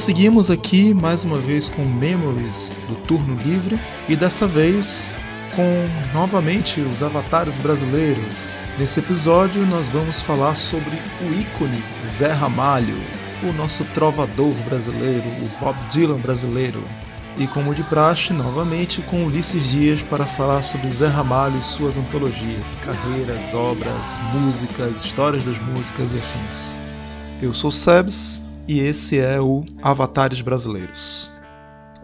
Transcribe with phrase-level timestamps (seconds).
[0.00, 5.14] Prosseguimos aqui mais uma vez com Memories do Turno Livre e dessa vez
[5.54, 8.58] com novamente os avatares brasileiros.
[8.78, 12.96] Nesse episódio nós vamos falar sobre o ícone Zé Ramalho,
[13.42, 16.82] o nosso trovador brasileiro, o Bob Dylan brasileiro.
[17.36, 21.98] E como de praxe, novamente com Ulisses Dias para falar sobre Zé Ramalho e suas
[21.98, 26.78] antologias, carreiras, obras, músicas, histórias das músicas e afins.
[27.42, 31.28] Eu sou Sebs e esse é o Avatares Brasileiros.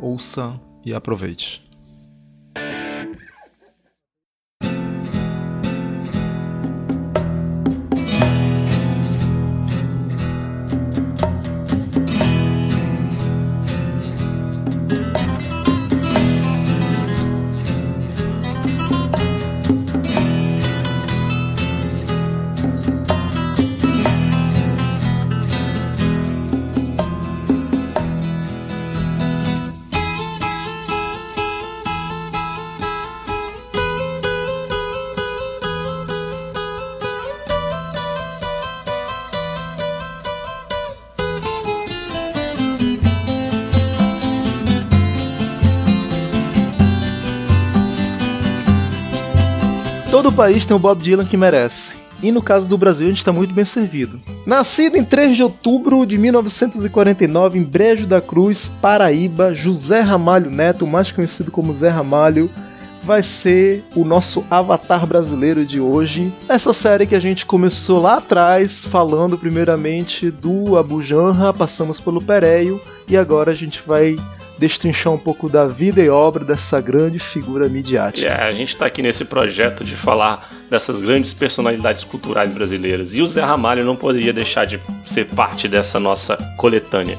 [0.01, 1.66] Ouça e aproveite.
[50.37, 51.96] País tem o Bob Dylan que merece.
[52.23, 54.20] E no caso do Brasil, a gente está muito bem servido.
[54.46, 60.87] Nascido em 3 de outubro de 1949 em Brejo da Cruz, Paraíba, José Ramalho Neto,
[60.87, 62.51] mais conhecido como Zé Ramalho,
[63.02, 66.32] vai ser o nosso avatar brasileiro de hoje.
[66.48, 72.21] Essa série que a gente começou lá atrás, falando primeiramente do Abu Janra, passamos pelo
[72.21, 74.16] Pereio e agora a gente vai
[74.59, 78.28] destrinchar um pouco da vida e obra dessa grande figura midiática.
[78.28, 83.22] É, a gente está aqui nesse projeto de falar dessas grandes personalidades culturais brasileiras e
[83.22, 84.81] o Zé Ramalho não poderia deixar de
[85.12, 87.19] ser parte dessa nossa coletânea.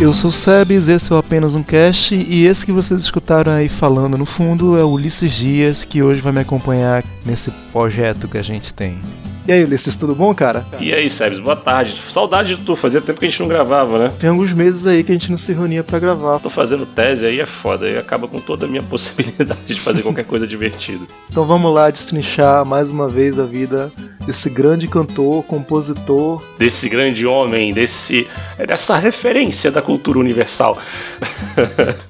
[0.00, 3.50] Eu sou o Sebes, esse é o apenas um cast e esse que vocês escutaram
[3.50, 8.28] aí falando no fundo é o Ulisses Dias, que hoje vai me acompanhar nesse projeto
[8.28, 9.00] que a gente tem.
[9.48, 10.66] E aí, Ulisses, tudo bom, cara?
[10.78, 11.98] E aí, Sebes, boa tarde.
[12.12, 14.12] Saudade de tu, fazia tempo que a gente não gravava, né?
[14.18, 16.38] Tem alguns meses aí que a gente não se reunia para gravar.
[16.38, 20.02] Tô fazendo tese aí é foda, aí acaba com toda a minha possibilidade de fazer
[20.02, 21.02] qualquer coisa divertida.
[21.30, 23.90] Então vamos lá destrinchar mais uma vez a vida
[24.26, 28.28] desse grande cantor, compositor, Desse grande homem, desse
[28.58, 30.76] é dessa referência da cultura universal.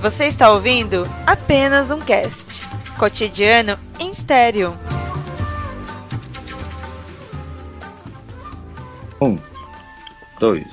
[0.00, 2.64] Você está ouvindo apenas um cast.
[2.96, 4.78] Cotidiano em estéreo.
[9.20, 9.36] Um,
[10.38, 10.66] dois,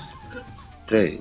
[0.85, 1.19] três.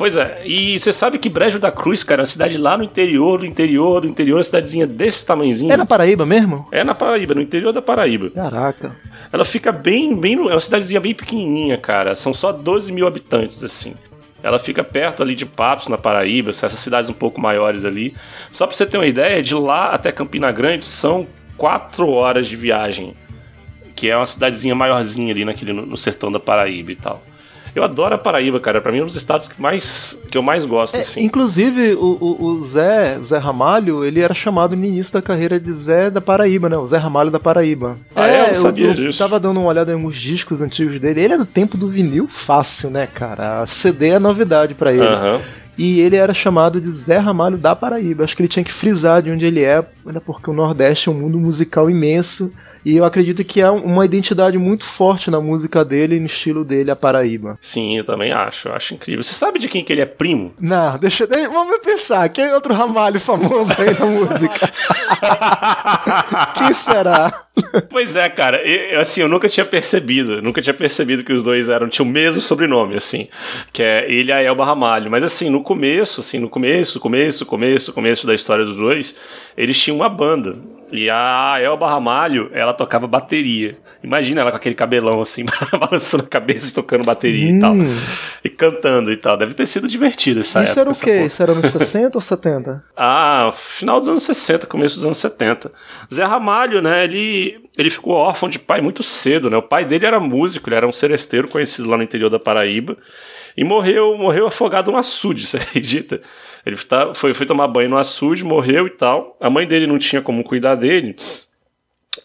[0.00, 2.82] Pois é, e você sabe que Brejo da Cruz, cara, é uma cidade lá no
[2.82, 5.70] interior, do interior, do interior, uma cidadezinha desse tamanhozinho.
[5.70, 6.66] É na Paraíba mesmo?
[6.72, 8.30] É na Paraíba, no interior da Paraíba.
[8.30, 8.96] Caraca.
[9.30, 10.36] Ela fica bem, bem.
[10.36, 12.16] É uma cidadezinha bem pequenininha, cara.
[12.16, 13.92] São só 12 mil habitantes, assim.
[14.42, 18.14] Ela fica perto ali de Patos, na Paraíba, essas cidades um pouco maiores ali.
[18.52, 21.26] Só pra você ter uma ideia, de lá até Campina Grande são
[21.58, 23.12] 4 horas de viagem.
[23.94, 27.22] Que é uma cidadezinha maiorzinha ali naquele, no sertão da Paraíba e tal.
[27.74, 28.80] Eu adoro a Paraíba, cara.
[28.80, 31.20] Pra mim é um dos estados que, mais, que eu mais gosto, É, assim.
[31.22, 35.58] inclusive, o, o- o Zé, o Zé Ramalho, ele era chamado no início da carreira
[35.60, 36.76] de Zé da Paraíba, né?
[36.76, 37.96] O Zé Ramalho da Paraíba.
[38.14, 38.50] Ah, é?
[38.50, 39.18] Eu não sabia eu, disso.
[39.18, 41.20] tava dando uma olhada em alguns discos antigos dele.
[41.20, 43.60] Ele é do tempo do vinil fácil, né, cara?
[43.62, 45.06] A CD é novidade pra ele.
[45.06, 45.38] Aham.
[45.78, 48.24] E ele era chamado de Zé Ramalho da Paraíba.
[48.24, 51.12] Acho que ele tinha que frisar de onde ele é, ainda porque o Nordeste é
[51.12, 52.52] um mundo musical imenso.
[52.84, 56.64] E eu acredito que há uma identidade muito forte na música dele e no estilo
[56.64, 57.58] dele, a Paraíba.
[57.60, 58.68] Sim, eu também acho.
[58.68, 59.22] Eu acho incrível.
[59.22, 60.54] Você sabe de quem que ele é primo?
[60.60, 62.28] Não, deixa, deixa vamos pensar.
[62.28, 64.70] Quem é outro Ramalho famoso aí na música?
[66.56, 67.32] Quem será?
[67.90, 71.42] Pois é, cara, eu, assim, eu nunca tinha percebido, eu nunca tinha percebido que os
[71.42, 73.28] dois eram, tinham o mesmo sobrenome, assim,
[73.72, 77.44] que é ele e a Elba Ramalho, mas assim, no, começo, assim, no começo, começo,
[77.44, 79.14] começo, começo da história dos dois,
[79.56, 80.56] eles tinham uma banda.
[80.92, 83.76] E a Elba Ramalho, ela tocava bateria.
[84.02, 85.44] Imagina ela com aquele cabelão assim,
[85.78, 87.56] balançando a cabeça e tocando bateria hum.
[87.56, 87.72] e tal.
[87.74, 87.98] Hum.
[88.44, 89.36] E cantando e tal.
[89.36, 91.24] Deve ter sido divertido essa Isso época, era o quê?
[91.24, 92.82] Isso era nos 60 ou 70?
[92.96, 95.70] Ah, final dos anos 60, começo dos anos 70.
[96.12, 99.56] Zé Ramalho, né, ele, ele ficou órfão de pai muito cedo, né?
[99.56, 102.96] O pai dele era músico, ele era um seresteiro conhecido lá no interior da Paraíba.
[103.56, 106.20] E morreu, morreu afogado no açude, você acredita?
[106.64, 109.36] Ele tá, foi, foi tomar banho no açude, morreu e tal.
[109.40, 111.16] A mãe dele não tinha como cuidar dele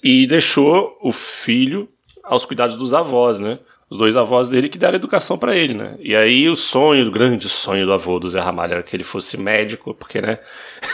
[0.03, 1.87] e deixou o filho
[2.23, 3.59] aos cuidados dos avós, né?
[3.87, 5.95] Os dois avós dele que deram educação para ele, né?
[5.99, 9.03] E aí o sonho, o grande sonho do avô do Zé Ramalho era que ele
[9.03, 10.39] fosse médico, porque, né?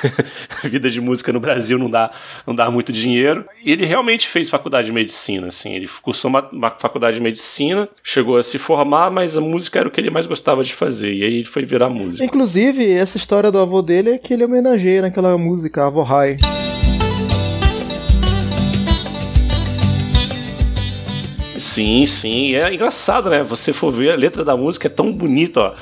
[0.69, 2.11] vida de música no Brasil não dá,
[2.45, 3.45] não dá muito dinheiro.
[3.63, 5.73] E ele realmente fez faculdade de medicina, assim.
[5.73, 9.87] Ele cursou uma, uma faculdade de medicina, chegou a se formar, mas a música era
[9.87, 11.13] o que ele mais gostava de fazer.
[11.13, 12.21] E aí ele foi virar músico.
[12.21, 16.35] Inclusive, essa história do avô dele é que ele homenageia naquela música, Avô Rai.
[21.73, 22.55] Sim, sim.
[22.55, 23.43] É engraçado, né?
[23.43, 25.73] Você for ver a letra da música, é tão bonita, ó.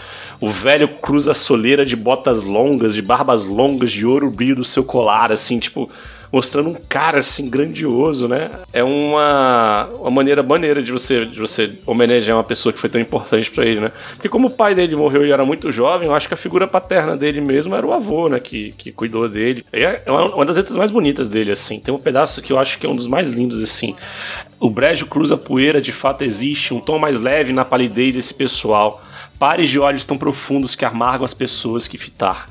[0.42, 4.64] O velho cruza a soleira de botas longas, de barbas longas, de ouro brilho do
[4.64, 5.90] seu colar, assim, tipo,
[6.32, 8.52] mostrando um cara assim grandioso, né?
[8.72, 13.02] É uma, uma maneira maneira de você de você homenagear uma pessoa que foi tão
[13.02, 13.92] importante para ele, né?
[14.14, 16.68] Porque como o pai dele morreu e era muito jovem, eu acho que a figura
[16.68, 18.40] paterna dele mesmo era o avô, né?
[18.40, 19.66] Que, que cuidou dele.
[19.72, 21.80] É uma, uma das letras mais bonitas dele, assim.
[21.80, 23.96] Tem um pedaço que eu acho que é um dos mais lindos, assim.
[24.60, 29.02] O brejo cruza poeira, de fato existe, um tom mais leve na palidez desse pessoal
[29.40, 32.46] pares de olhos tão profundos que amargam as pessoas que fitar.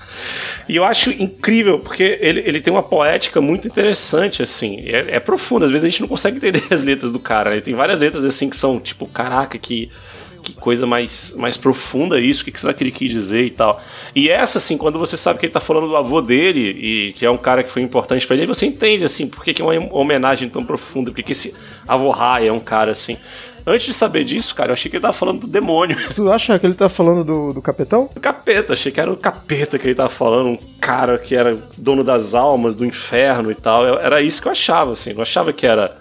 [0.66, 4.80] E eu acho incrível, porque ele, ele tem uma poética muito interessante, assim.
[4.86, 7.50] É, é profundo, às vezes a gente não consegue entender as letras do cara.
[7.50, 7.60] Né?
[7.60, 9.90] Tem várias letras assim que são tipo, caraca, que,
[10.42, 13.50] que coisa mais, mais profunda isso, o que, que será que ele quis dizer e
[13.50, 13.82] tal.
[14.14, 17.26] E essa, assim, quando você sabe que ele tá falando do avô dele, e que
[17.26, 19.64] é um cara que foi importante para ele, você entende, assim, por que, que é
[19.64, 21.52] uma homenagem tão profunda, porque que esse
[21.86, 23.18] avô Rai é um cara assim.
[23.68, 25.96] Antes de saber disso, cara, eu achei que ele tava falando do demônio.
[26.14, 28.08] Tu acha que ele tá falando do, do capetão?
[28.14, 31.54] Do capeta, achei que era o capeta que ele tava falando, um cara que era
[31.76, 33.86] dono das almas, do inferno e tal.
[33.98, 35.12] Era isso que eu achava, assim.
[35.12, 35.94] Não achava que era,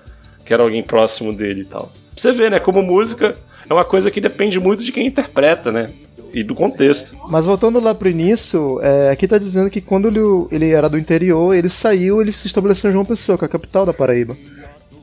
[0.46, 1.92] que era alguém próximo dele e tal.
[2.14, 2.60] Pra você ver, né?
[2.60, 3.36] Como música
[3.70, 5.90] é uma coisa que depende muito de quem interpreta, né?
[6.34, 7.16] e do contexto.
[7.30, 10.20] Mas voltando lá pro início, é, aqui tá dizendo que quando ele,
[10.52, 13.50] ele, era do interior, ele saiu, ele se estabeleceu em João Pessoa, que é a
[13.50, 14.38] capital da Paraíba.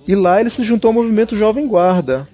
[0.06, 2.28] E lá ele se juntou ao movimento Jovem Guarda,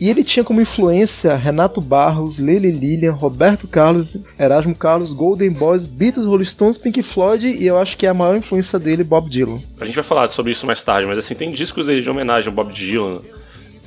[0.00, 5.86] e ele tinha como influência Renato Barros, Lele Lilian, Roberto Carlos, Erasmo Carlos, Golden Boys,
[5.86, 9.28] Beatles, Rolling Stones, Pink Floyd e eu acho que é a maior influência dele, Bob
[9.28, 9.60] Dylan.
[9.80, 12.48] A gente vai falar sobre isso mais tarde, mas assim, tem discos dele de homenagem
[12.48, 13.20] ao Bob Dylan.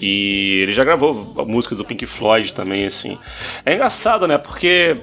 [0.01, 1.13] E ele já gravou
[1.45, 3.19] músicas do Pink Floyd também, assim.
[3.63, 4.35] É engraçado, né?
[4.35, 4.97] Porque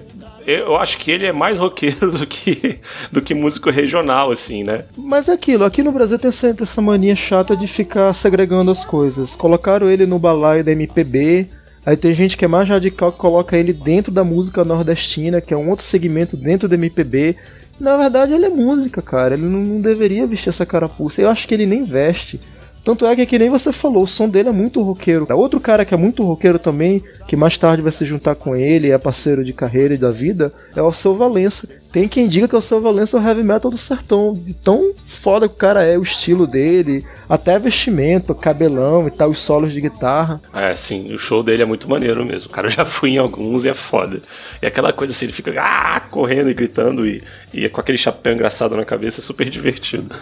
[0.49, 2.79] eu acho que ele é mais roqueiro do que,
[3.13, 4.85] do que músico regional, assim, né?
[4.97, 8.85] Mas é aquilo, aqui no Brasil tem essa, essa mania chata de ficar segregando as
[8.85, 9.37] coisas.
[9.37, 11.49] Colocaram ele no balaio da MPB,
[11.87, 15.55] Aí tem gente que é mais radical que coloca ele dentro da música nordestina, que
[15.55, 17.35] é um outro segmento dentro do MPB.
[17.81, 19.33] Na verdade, ele é música, cara.
[19.33, 21.23] Ele não deveria vestir essa carapuça.
[21.23, 22.41] Eu acho que ele nem veste.
[22.89, 25.27] Tanto é que, que nem você falou, o som dele é muito roqueiro.
[25.35, 28.91] Outro cara que é muito roqueiro também, que mais tarde vai se juntar com ele,
[28.91, 31.69] é parceiro de carreira e da vida, é o Seu Valença.
[31.93, 34.39] Tem quem diga que o Valença é o heavy metal do sertão.
[34.63, 39.39] Tão foda que o cara é, o estilo dele, até vestimento, cabelão e tal, os
[39.39, 40.41] solos de guitarra.
[40.53, 42.49] É, sim, o show dele é muito maneiro mesmo.
[42.49, 44.21] O cara já foi em alguns e é foda.
[44.61, 48.35] E aquela coisa assim, ele fica ah, correndo e gritando e, e com aquele chapéu
[48.35, 50.15] engraçado na cabeça, é super divertido.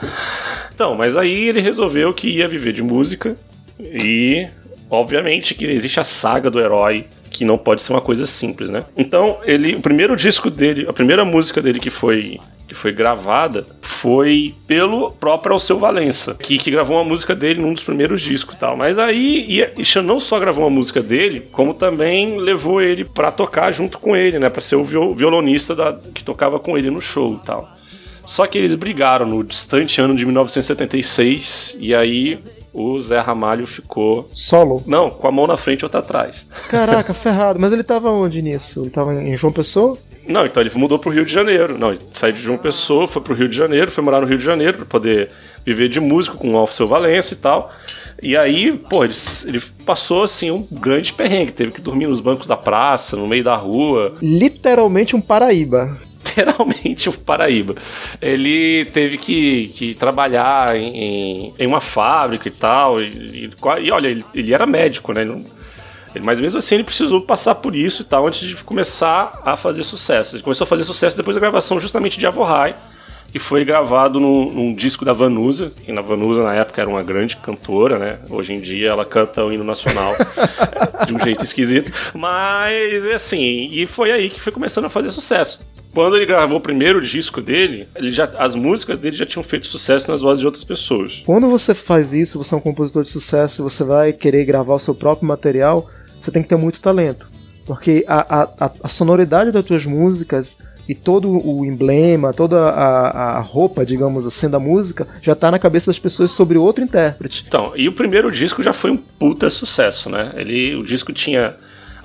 [0.72, 3.36] Então, mas aí ele resolveu que ia viver de música
[3.80, 4.46] e
[4.90, 8.84] obviamente que existe a saga do herói que não pode ser uma coisa simples, né?
[8.96, 13.64] Então, ele, o primeiro disco dele, a primeira música dele que foi que foi gravada
[14.02, 18.56] foi pelo próprio Alceu Valença, que, que gravou uma música dele num dos primeiros discos
[18.56, 18.76] e tal.
[18.76, 23.72] Mas aí, e, não só gravou uma música dele, como também levou ele para tocar
[23.72, 24.48] junto com ele, né?
[24.50, 27.70] Pra ser o violonista da, que tocava com ele no show e tal.
[28.26, 32.36] Só que eles brigaram no distante ano de 1976 e aí
[32.76, 34.28] o Zé Ramalho ficou.
[34.34, 34.82] Solo?
[34.86, 36.44] Não, com a mão na frente e outra atrás.
[36.68, 37.58] Caraca, ferrado.
[37.58, 38.82] Mas ele tava onde nisso?
[38.82, 39.96] Ele tava em João Pessoa?
[40.28, 41.78] Não, então ele mudou pro Rio de Janeiro.
[41.78, 44.36] Não, ele saiu de João Pessoa, foi pro Rio de Janeiro, foi morar no Rio
[44.36, 45.30] de Janeiro para poder
[45.64, 47.72] viver de músico com o Alfio Valença e tal.
[48.22, 49.14] E aí, pô, ele,
[49.44, 53.44] ele, passou assim um grande perrengue, teve que dormir nos bancos da praça, no meio
[53.44, 54.16] da rua.
[54.20, 57.74] Literalmente um Paraíba literalmente o Paraíba.
[58.20, 63.00] Ele teve que, que trabalhar em, em uma fábrica e tal.
[63.00, 63.50] E, e,
[63.82, 65.24] e olha, ele, ele, era médico, né?
[66.22, 69.82] Mas mesmo assim ele precisou passar por isso e tal antes de começar a fazer
[69.84, 70.36] sucesso.
[70.36, 72.74] Ele começou a fazer sucesso depois da gravação justamente de Avohai,
[73.30, 77.02] que foi gravado num, num, disco da Vanusa, que na Vanusa na época era uma
[77.02, 78.18] grande cantora, né?
[78.30, 80.14] Hoje em dia ela canta o hino nacional
[81.06, 81.92] de um jeito esquisito.
[82.14, 85.60] Mas assim, e foi aí que foi começando a fazer sucesso.
[85.96, 89.66] Quando ele gravou o primeiro disco dele, ele já, as músicas dele já tinham feito
[89.66, 91.22] sucesso nas vozes de outras pessoas.
[91.24, 94.78] Quando você faz isso, você é um compositor de sucesso, você vai querer gravar o
[94.78, 95.88] seu próprio material,
[96.20, 97.30] você tem que ter muito talento.
[97.64, 103.40] Porque a, a, a sonoridade das tuas músicas e todo o emblema, toda a, a
[103.40, 107.42] roupa, digamos assim, da música já está na cabeça das pessoas sobre outro intérprete.
[107.48, 110.34] Então, e o primeiro disco já foi um puta sucesso, né?
[110.36, 111.54] Ele, o disco tinha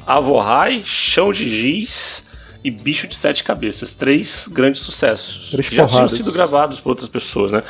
[0.07, 2.23] Avohai, Chão de Giz
[2.63, 3.93] e Bicho de Sete Cabeças.
[3.93, 5.49] Três grandes sucessos.
[5.49, 6.11] Três já porradas.
[6.11, 7.63] tinham sido gravados por outras pessoas, né?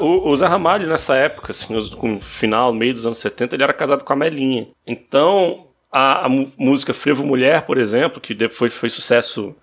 [0.00, 3.62] Uh, o, o Zé Ramalho, nessa época, assim, no final, meio dos anos 70, ele
[3.62, 4.68] era casado com a Melinha.
[4.86, 9.54] Então, a, a música Frevo Mulher, por exemplo, que depois foi sucesso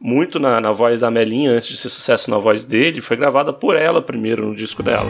[0.00, 3.52] muito na, na voz da Melinha antes de ser sucesso na voz dele, foi gravada
[3.52, 5.06] por ela primeiro no disco dela.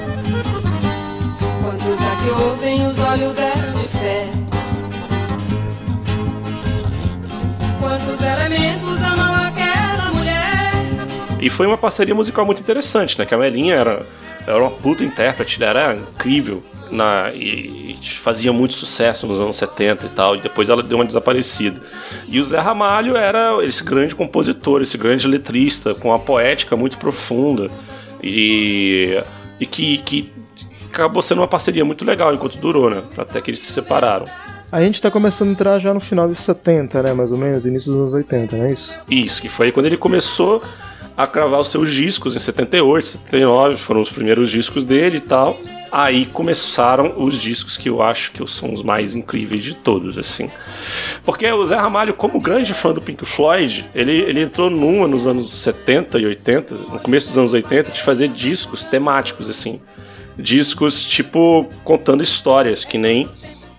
[1.62, 3.71] Quantos aqui ouvem os olhos eram
[11.42, 13.26] E foi uma parceria musical muito interessante, né?
[13.26, 14.06] Que a Melinha era,
[14.46, 20.06] era uma puta intérprete, era incrível na, e, e, fazia muito sucesso nos anos 70
[20.06, 21.80] e tal, e depois ela deu uma desaparecida.
[22.28, 26.96] E o Zé Ramalho era esse grande compositor, esse grande letrista, com uma poética muito
[26.96, 27.68] profunda
[28.22, 29.20] e,
[29.58, 30.32] e que, que
[30.92, 33.02] acabou sendo uma parceria muito legal enquanto durou, né?
[33.18, 34.26] Até que eles se separaram.
[34.70, 37.12] A gente está começando a entrar já no final dos 70, né?
[37.12, 39.00] Mais ou menos, início dos anos 80, não é isso?
[39.10, 40.62] Isso, que foi quando ele começou
[41.16, 45.58] a gravar os seus discos em 78, 79, foram os primeiros discos dele e tal
[45.92, 50.48] aí começaram os discos que eu acho que são os mais incríveis de todos, assim.
[51.22, 55.26] Porque o Zé Ramalho, como grande fã do Pink Floyd, ele, ele entrou numa nos
[55.26, 59.78] anos 70 e 80, no começo dos anos 80, de fazer discos temáticos, assim.
[60.38, 63.28] Discos, tipo, contando histórias, que nem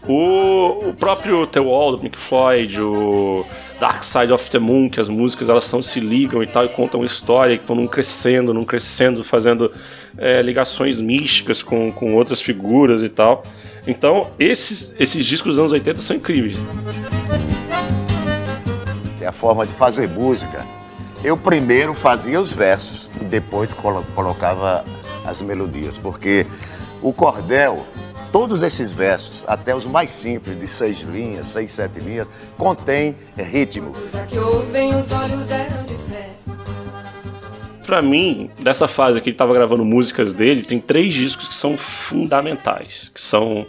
[0.07, 3.43] o, o próprio The Wall do Pink Floyd, o
[3.83, 6.69] Dark Side of the Moon, que as músicas elas são, se ligam e tal, e
[6.69, 9.69] contam uma história, que estão num crescendo, num crescendo, fazendo
[10.17, 13.43] é, ligações místicas com, com outras figuras e tal.
[13.85, 16.57] Então, esses, esses discos dos anos 80 são incríveis.
[19.19, 20.65] É a forma de fazer música.
[21.21, 24.85] Eu primeiro fazia os versos, depois colocava
[25.25, 26.47] as melodias, porque
[27.01, 27.85] o cordel,
[28.33, 33.93] todos esses versos, até os mais simples, de seis linhas, seis, sete linhas, contém ritmo.
[37.85, 41.77] Para mim, dessa fase que ele tava gravando músicas dele, tem três discos que são
[41.77, 43.65] fundamentais, que são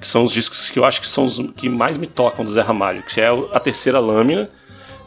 [0.00, 2.52] que são os discos que eu acho que são os que mais me tocam do
[2.52, 4.50] Zé Ramalho, que é a Terceira Lâmina,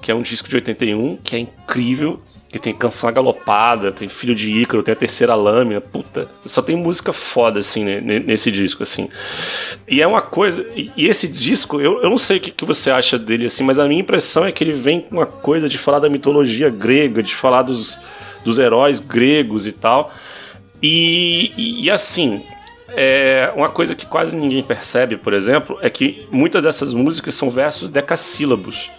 [0.01, 2.19] que é um disco de 81, que é incrível,
[2.57, 6.75] que tem canção agalopada, tem Filho de Ícaro, tem a Terceira Lâmina, puta, só tem
[6.75, 9.09] música foda, assim, né, nesse disco, assim.
[9.87, 12.89] E é uma coisa, e, esse disco, eu, eu não sei o que, que você
[12.89, 15.77] acha dele, assim, mas a minha impressão é que ele vem com uma coisa de
[15.77, 17.97] falar da mitologia grega, de falar dos
[18.47, 20.13] dos heróis gregos e tal.
[20.81, 22.41] E, e, e assim,
[22.89, 27.51] é, uma coisa que quase ninguém percebe, por exemplo, é que muitas dessas músicas são
[27.51, 28.89] versos decassílabos.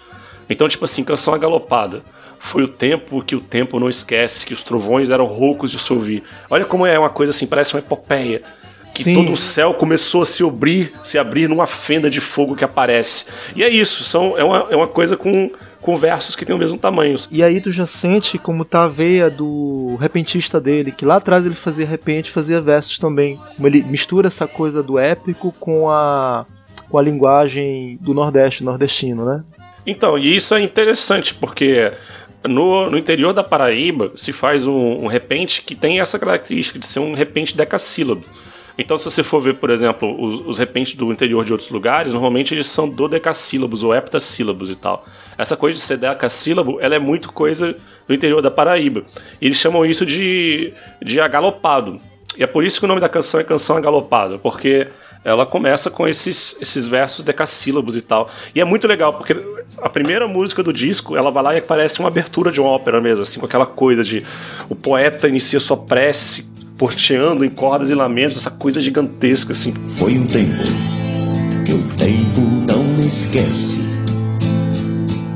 [0.51, 2.03] Então, tipo assim, canção agalopada.
[2.41, 5.93] Foi o tempo que o tempo não esquece, que os trovões eram roucos de se
[5.93, 6.23] ouvir.
[6.49, 8.43] Olha como é uma coisa assim, parece uma epopeia.
[8.95, 9.15] Que Sim.
[9.15, 13.25] todo o céu começou a se abrir, se abrir numa fenda de fogo que aparece.
[13.55, 16.59] E é isso, são, é, uma, é uma coisa com com versos que têm o
[16.59, 17.19] mesmo tamanho.
[17.31, 21.47] E aí tu já sente como tá a veia do repentista dele, que lá atrás
[21.47, 23.39] ele fazia repente, fazia versos também.
[23.57, 26.45] Como ele mistura essa coisa do épico com a
[26.89, 29.45] com a linguagem do Nordeste, nordestino, né?
[29.87, 31.93] Então, e isso é interessante, porque
[32.47, 36.87] no, no interior da Paraíba se faz um, um repente que tem essa característica de
[36.87, 38.25] ser um repente decassílabo.
[38.79, 42.13] Então, se você for ver, por exemplo, os, os repentes do interior de outros lugares,
[42.13, 45.05] normalmente eles são dodecassílabos ou heptassílabos e tal.
[45.37, 47.75] Essa coisa de ser decassílabo, ela é muito coisa
[48.07, 49.03] do interior da Paraíba.
[49.41, 52.01] E eles chamam isso de, de agalopado.
[52.37, 54.87] E é por isso que o nome da canção é Canção Agalopado, porque
[55.29, 58.31] ela começa com esses, esses versos decassílabos e tal.
[58.55, 59.37] E é muito legal, porque
[59.77, 62.99] a primeira música do disco, ela vai lá e parece uma abertura de uma ópera
[62.99, 64.25] mesmo, assim, com aquela coisa de
[64.71, 66.47] o poeta inicia sua prece
[66.79, 69.75] porteando em cordas e lamentos, essa coisa gigantesca assim.
[69.99, 70.55] Foi um tempo
[71.67, 73.81] que o tempo não esquece.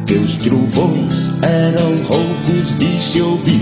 [0.07, 3.61] Que os trovões eram roucos de se ouvir.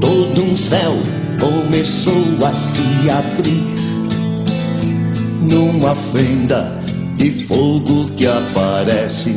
[0.00, 0.94] Todo um céu
[1.38, 3.89] começou a se abrir
[5.40, 6.78] numa fenda
[7.18, 9.34] e fogo que aparece.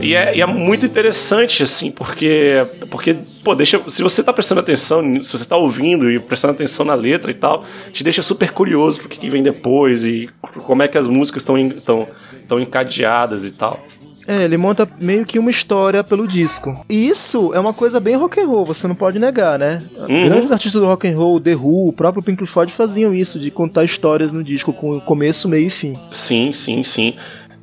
[0.00, 2.54] E é, e é, muito interessante, assim, porque,
[2.90, 6.84] porque pô, deixa, se você tá prestando atenção, se você tá ouvindo e prestando atenção
[6.84, 10.28] na letra e tal, te deixa super curioso pro que vem depois e
[10.66, 13.80] como é que as músicas estão encadeadas e tal.
[14.26, 16.84] É, ele monta meio que uma história pelo disco.
[16.88, 19.82] E isso é uma coisa bem rock and roll, você não pode negar, né?
[19.96, 20.24] Uhum.
[20.24, 23.50] Grandes artistas do rock and roll, The Who, o próprio Pink Floyd faziam isso, de
[23.50, 25.94] contar histórias no disco com começo, meio e fim.
[26.10, 27.14] Sim, sim, sim.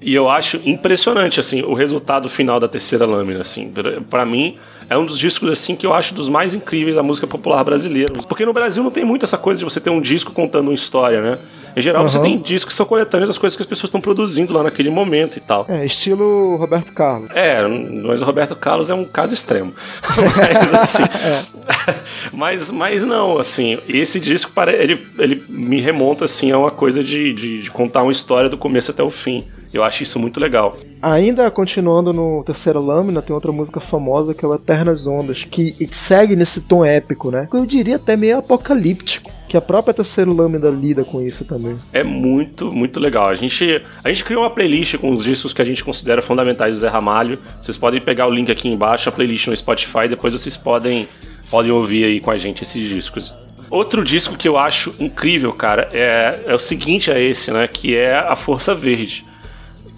[0.02, 3.72] E eu acho impressionante assim o resultado final da terceira lâmina, assim.
[4.10, 4.58] Para mim,
[4.90, 8.14] é um dos discos assim que eu acho dos mais incríveis da música popular brasileira.
[8.28, 10.74] Porque no Brasil não tem muito essa coisa de você ter um disco contando uma
[10.74, 11.38] história, né?
[11.76, 12.10] Em geral, uhum.
[12.10, 14.90] você tem discos que são coletâneas das coisas que as pessoas estão produzindo lá naquele
[14.90, 15.66] momento e tal.
[15.70, 17.30] É, estilo Roberto Carlos.
[17.34, 19.74] É, mas o Roberto Carlos é um caso extremo.
[20.04, 21.46] mas, assim, é.
[22.34, 27.34] mas, mas não, assim, esse disco ele, ele me remonta assim a uma coisa de,
[27.34, 29.48] de, de contar uma história do começo até o fim.
[29.74, 30.78] Eu acho isso muito legal.
[31.02, 35.74] Ainda continuando no terceira lâmina, tem outra música famosa que é o Eternas Ondas, que
[35.90, 37.48] segue nesse tom épico, né?
[37.54, 39.32] Eu diria até meio apocalíptico.
[39.48, 41.78] Que a própria terceira lâmina lida com isso também.
[41.92, 43.28] É muito, muito legal.
[43.28, 46.76] A gente, a gente criou uma playlist com os discos que a gente considera fundamentais
[46.76, 47.38] do Zé Ramalho.
[47.62, 51.06] Vocês podem pegar o link aqui embaixo, a playlist no Spotify, depois vocês podem,
[51.50, 53.34] podem ouvir aí com a gente esses discos.
[53.70, 57.68] Outro disco que eu acho incrível, cara, é, é o seguinte a esse, né?
[57.68, 59.26] Que é a Força Verde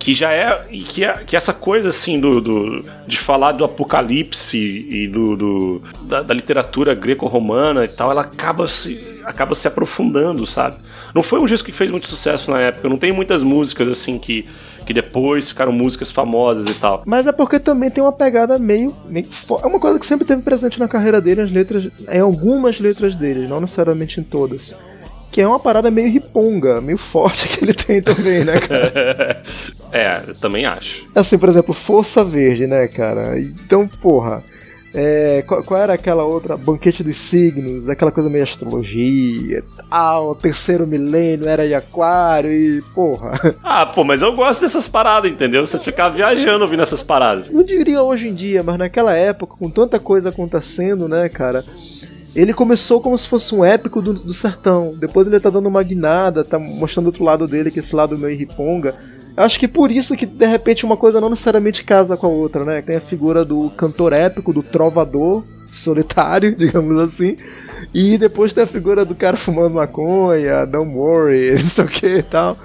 [0.03, 4.57] que já é que, é, que essa coisa assim do, do de falar do apocalipse
[4.57, 10.45] e do, do da, da, literatura greco-romana e tal, ela acaba se acaba se aprofundando,
[10.45, 10.75] sabe?
[11.15, 14.19] Não foi um disco que fez muito sucesso na época, não tem muitas músicas assim
[14.19, 14.45] que
[14.85, 17.03] que depois ficaram músicas famosas e tal.
[17.05, 19.25] Mas é porque também tem uma pegada meio, meio
[19.63, 23.15] é uma coisa que sempre teve presente na carreira dele, as letras, em algumas letras
[23.15, 24.75] dele, não necessariamente em todas
[25.33, 29.43] que é uma parada meio riponga, meio forte que ele tem também, né, cara?
[29.91, 31.03] é, eu também acho.
[31.15, 33.39] Assim, por exemplo, Força Verde, né, cara?
[33.39, 34.43] Então, porra.
[34.95, 36.55] É, qual, qual, era aquela outra?
[36.55, 39.63] Banquete dos Signos, aquela coisa meio astrologia.
[39.89, 43.31] Ah, o terceiro milênio era de Aquário e porra.
[43.63, 45.65] Ah, pô, mas eu gosto dessas paradas, entendeu?
[45.65, 47.49] Você ficar viajando ouvindo essas paradas.
[47.49, 51.63] Não diria hoje em dia, mas naquela época, com tanta coisa acontecendo, né, cara?
[52.35, 54.95] Ele começou como se fosse um épico do, do sertão.
[54.99, 58.17] Depois ele tá dando uma guinada, tá mostrando outro lado dele, que é esse lado
[58.17, 58.95] meio riponga.
[59.35, 62.63] Acho que por isso que de repente uma coisa não necessariamente casa com a outra,
[62.63, 62.81] né?
[62.81, 67.37] Tem a figura do cantor épico, do trovador solitário, digamos assim.
[67.93, 72.17] E depois tem a figura do cara fumando maconha, don't worry, não sei o que
[72.17, 72.57] e tal.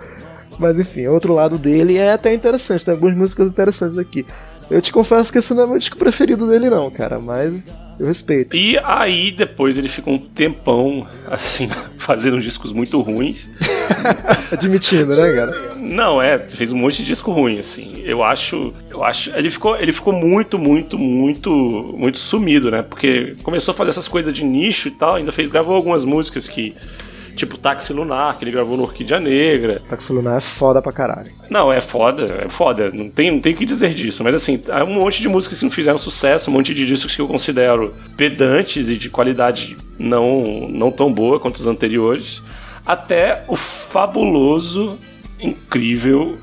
[0.58, 4.26] Mas enfim, outro lado dele é até interessante, tem algumas músicas interessantes aqui.
[4.70, 8.06] Eu te confesso que esse não é meu disco preferido dele, não, cara, mas eu
[8.06, 8.54] respeito.
[8.54, 13.46] E aí depois ele ficou um tempão, assim, fazendo discos muito ruins.
[14.52, 15.74] Admitindo, né, cara?
[15.76, 18.02] Não, é, fez um monte de disco ruim, assim.
[18.04, 18.74] Eu acho.
[18.90, 19.30] Eu acho.
[19.30, 21.50] Ele ficou, ele ficou muito, muito, muito,
[21.96, 22.82] muito sumido, né?
[22.82, 26.46] Porque começou a fazer essas coisas de nicho e tal, ainda fez, gravou algumas músicas
[26.46, 26.74] que
[27.38, 29.80] Tipo Táxi Lunar, que ele gravou no Orquídea Negra.
[29.88, 31.30] Táxi Lunar é foda pra caralho.
[31.48, 32.90] Não, é foda, é foda.
[32.92, 34.24] Não tem, não tem o que dizer disso.
[34.24, 37.14] Mas assim, há um monte de músicas que não fizeram sucesso, um monte de discos
[37.14, 42.42] que eu considero pedantes e de qualidade não, não tão boa quanto os anteriores.
[42.84, 44.98] Até o fabuloso,
[45.38, 46.36] incrível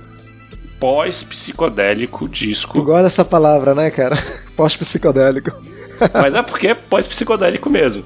[0.80, 2.74] pós-psicodélico disco.
[2.74, 4.16] Tu gosta dessa palavra, né, cara?
[4.56, 5.52] Pós-psicodélico.
[6.14, 8.04] Mas é porque é pós-psicodélico mesmo.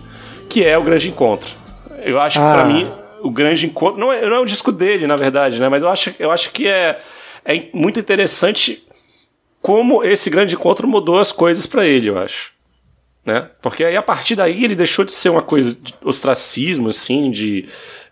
[0.49, 1.58] Que é o grande encontro.
[2.03, 2.47] Eu acho ah.
[2.47, 3.97] que pra mim o grande encontro.
[3.97, 5.69] Não é, não é o disco dele, na verdade, né?
[5.69, 7.01] Mas eu acho, eu acho que é,
[7.45, 8.83] é muito interessante
[9.61, 12.51] como esse grande encontro mudou as coisas para ele, eu acho.
[13.25, 13.49] Né?
[13.61, 17.67] Porque aí a partir daí ele deixou de ser uma coisa de ostracismo, assim, de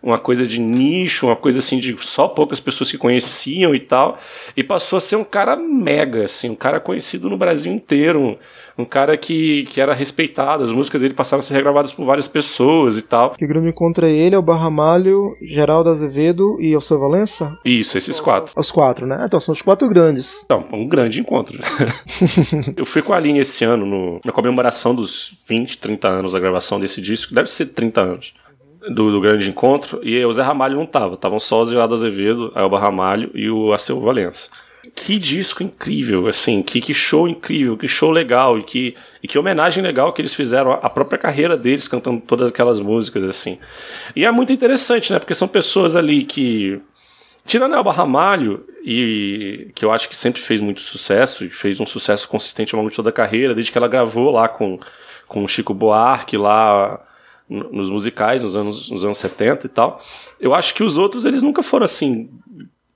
[0.08, 4.18] uma coisa de nicho, uma coisa assim de só poucas pessoas que conheciam e tal,
[4.56, 8.36] e passou a ser um cara mega, assim, um cara conhecido no Brasil inteiro, um,
[8.78, 12.26] um cara que, que era respeitado, as músicas dele passaram a ser regravadas por várias
[12.26, 13.32] pessoas e tal.
[13.32, 17.58] Que o grande encontro é ele, é o Barramalho, Geraldo Azevedo e o seu Valença?
[17.64, 18.52] Isso, esses quatro.
[18.56, 19.24] Os quatro, né?
[19.26, 20.42] Então são os quatro grandes.
[20.44, 21.58] Então, um grande encontro.
[22.76, 26.40] eu fui com a linha esse ano no, na comemoração dos 20, 30 anos da
[26.40, 28.32] gravação desse disco, deve ser 30 anos
[28.88, 32.52] do, do, grande encontro e o Zé Ramalho não tava, estavam só o Geraldo Azevedo,
[32.54, 34.50] a Elba Ramalho e o Aceu Valença.
[34.94, 39.38] Que disco incrível, assim, que, que show incrível, que show legal e que, e que
[39.38, 43.58] homenagem legal que eles fizeram à própria carreira deles cantando todas aquelas músicas, assim.
[44.16, 46.80] E é muito interessante, né, porque são pessoas ali que,
[47.46, 51.86] tirando Elba Ramalho, e que eu acho que sempre fez muito sucesso, e fez um
[51.86, 54.80] sucesso consistente ao longo de toda a carreira, desde que ela gravou lá com,
[55.26, 57.00] com o Chico Buarque, lá
[57.48, 60.00] nos musicais nos anos, nos anos 70 e tal.
[60.40, 62.28] Eu acho que os outros eles nunca foram assim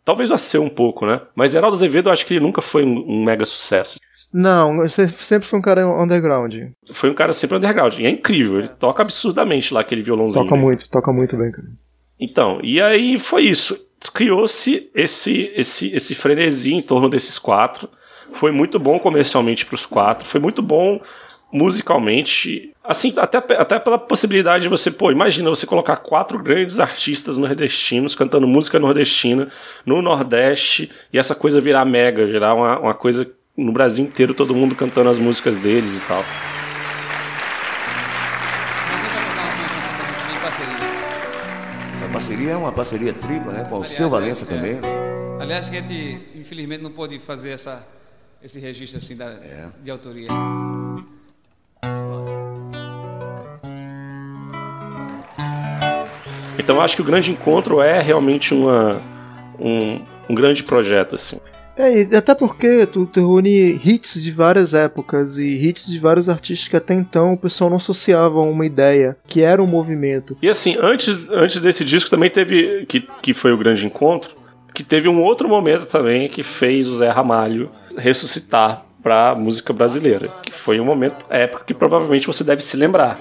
[0.05, 1.21] Talvez vá ser um pouco, né?
[1.35, 4.01] Mas Heraldo Azevedo eu acho que ele nunca foi um, mega sucesso.
[4.33, 6.55] Não, sempre foi um cara underground.
[6.95, 7.95] Foi um cara sempre underground.
[7.99, 10.45] E é incrível, ele toca absurdamente lá aquele violãozinho.
[10.45, 11.69] Toca muito, toca muito bem, cara.
[12.19, 13.79] Então, e aí foi isso.
[14.13, 17.89] Criou-se esse, esse, esse frenesi em torno desses quatro.
[18.41, 20.27] Foi muito bom comercialmente para os quatro.
[20.27, 21.01] Foi muito bom
[21.53, 27.37] musicalmente, assim, até, até pela possibilidade de você, pô, imagina você colocar quatro grandes artistas
[27.37, 29.53] nordestinos cantando música nordestina
[29.85, 34.55] no Nordeste e essa coisa virar mega, virar uma, uma coisa no Brasil inteiro, todo
[34.55, 36.25] mundo cantando as músicas deles e tal.
[41.93, 43.67] Essa parceria é uma parceria tripla, né?
[43.69, 44.79] Com o seu Valença também.
[45.39, 47.87] Aliás, que a gente, infelizmente, não pôde fazer essa,
[48.43, 49.37] esse registro assim da,
[49.83, 50.29] de autoria.
[56.63, 59.01] Então acho que o grande encontro é realmente uma,
[59.59, 61.39] um, um grande projeto, assim.
[61.77, 66.69] É, até porque tu, tu reúne hits de várias épocas e hits de vários artistas
[66.69, 70.37] que até então o pessoal não associava a uma ideia, que era um movimento.
[70.43, 74.31] E assim, antes, antes desse disco também teve, que, que foi o grande encontro,
[74.75, 80.29] que teve um outro momento também que fez o Zé Ramalho ressuscitar pra música brasileira,
[80.43, 83.19] que foi um momento épico que provavelmente você deve se lembrar.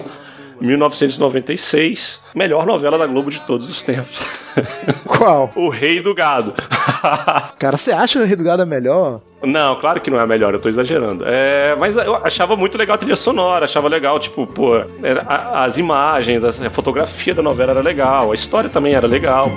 [0.62, 4.16] 1996, melhor novela da Globo de todos os tempos.
[5.06, 5.50] Qual?
[5.56, 6.54] o Rei do Gado.
[7.58, 9.20] Cara, você acha o Rei do Gado é melhor?
[9.42, 11.24] Não, claro que não é a melhor, eu tô exagerando.
[11.26, 15.64] É, mas eu achava muito legal a trilha sonora, achava legal, tipo, pô, era- a-
[15.64, 19.50] as imagens, a fotografia da novela era legal, a história também era legal.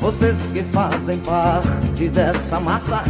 [0.00, 3.02] Vocês que fazem parte dessa massa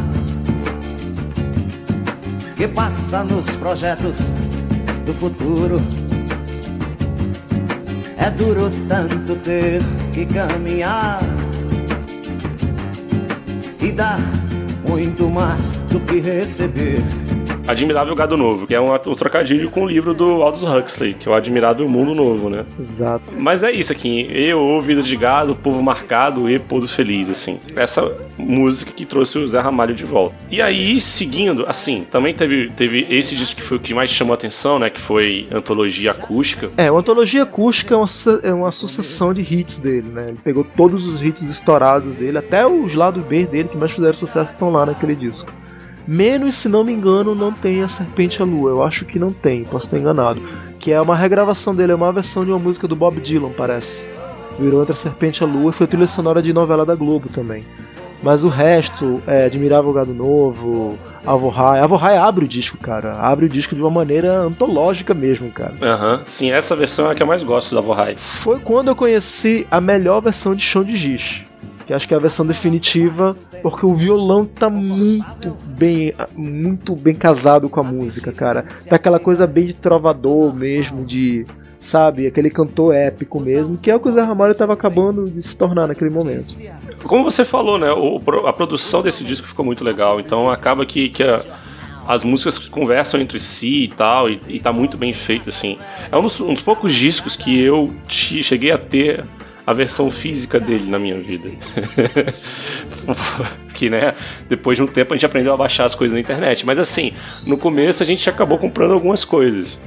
[2.57, 4.18] que passa nos projetos
[5.07, 5.81] do futuro.
[8.20, 9.80] É duro tanto ter
[10.12, 11.18] que caminhar
[13.80, 14.18] e dar
[14.87, 16.98] muito mais do que receber.
[17.70, 21.28] Admirável Gado Novo, que é um, um trocadilho com o livro do Aldous Huxley, que
[21.28, 22.64] é o Admirável Mundo Novo, né?
[22.78, 23.24] Exato.
[23.37, 27.59] Mas é isso aqui, eu, Vida de Gado, Povo Marcado e Povo Feliz, assim.
[27.76, 30.35] Essa música que trouxe o Zé Ramalho de volta.
[30.50, 34.33] E aí, seguindo, assim, também teve, teve esse disco que foi o que mais chamou
[34.33, 34.90] a atenção, né?
[34.90, 36.68] Que foi Antologia Acústica.
[36.76, 38.09] É, o Antologia Acústica é uma,
[38.42, 40.28] é uma sucessão de hits dele, né?
[40.28, 44.14] Ele pegou todos os hits estourados dele, até os lados B dele que mais fizeram
[44.14, 45.52] sucesso estão lá naquele disco.
[46.06, 48.70] Menos, se não me engano, não tem a Serpente à Lua.
[48.70, 50.40] Eu acho que não tem, posso estar enganado.
[50.78, 54.08] Que é uma regravação dele, é uma versão de uma música do Bob Dylan, parece.
[54.58, 57.64] Virou entre a Serpente a Lua e foi trilha sonora de novela da Globo também.
[58.22, 61.80] Mas o resto, é Admirável Gado Novo, Alvorrai.
[61.80, 63.14] Alvorrai abre o disco, cara.
[63.14, 65.74] Abre o disco de uma maneira antológica mesmo, cara.
[65.80, 68.14] Aham, sim, essa versão é a que eu mais gosto da Vorrai.
[68.16, 71.44] Foi quando eu conheci a melhor versão de Chão de Giz.
[71.90, 77.16] Que acho que é a versão definitiva, porque o violão tá muito bem, muito bem
[77.16, 78.64] casado com a música, cara.
[78.88, 81.44] Tá aquela coisa bem de trovador mesmo, de,
[81.81, 85.42] sabe, aquele cantor épico mesmo, que é o que o Zé Ramalho tava acabando de
[85.42, 86.57] se tornar naquele momento.
[87.03, 87.90] Como você falou, né?
[87.90, 91.42] o- a produção desse disco ficou muito legal, então acaba que, que a-
[92.07, 95.76] as músicas conversam entre si e tal, e, e tá muito bem feito, assim.
[96.12, 99.24] É um dos, um dos poucos discos que eu te- cheguei a ter
[99.66, 101.50] a versão física dele na minha vida.
[103.74, 104.14] que, né,
[104.48, 106.64] depois de um tempo a gente aprendeu a baixar as coisas na internet.
[106.66, 107.12] Mas assim,
[107.46, 109.78] no começo a gente acabou comprando algumas coisas.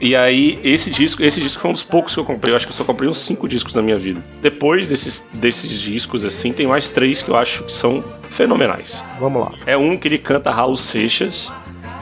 [0.00, 2.52] E aí, esse disco, esse disco foi um dos poucos que eu comprei.
[2.52, 4.22] Eu acho que eu só comprei uns cinco discos na minha vida.
[4.40, 9.00] Depois desses, desses discos, assim, tem mais três que eu acho que são fenomenais.
[9.20, 9.52] Vamos lá.
[9.64, 11.48] É um que ele canta Raul Seixas,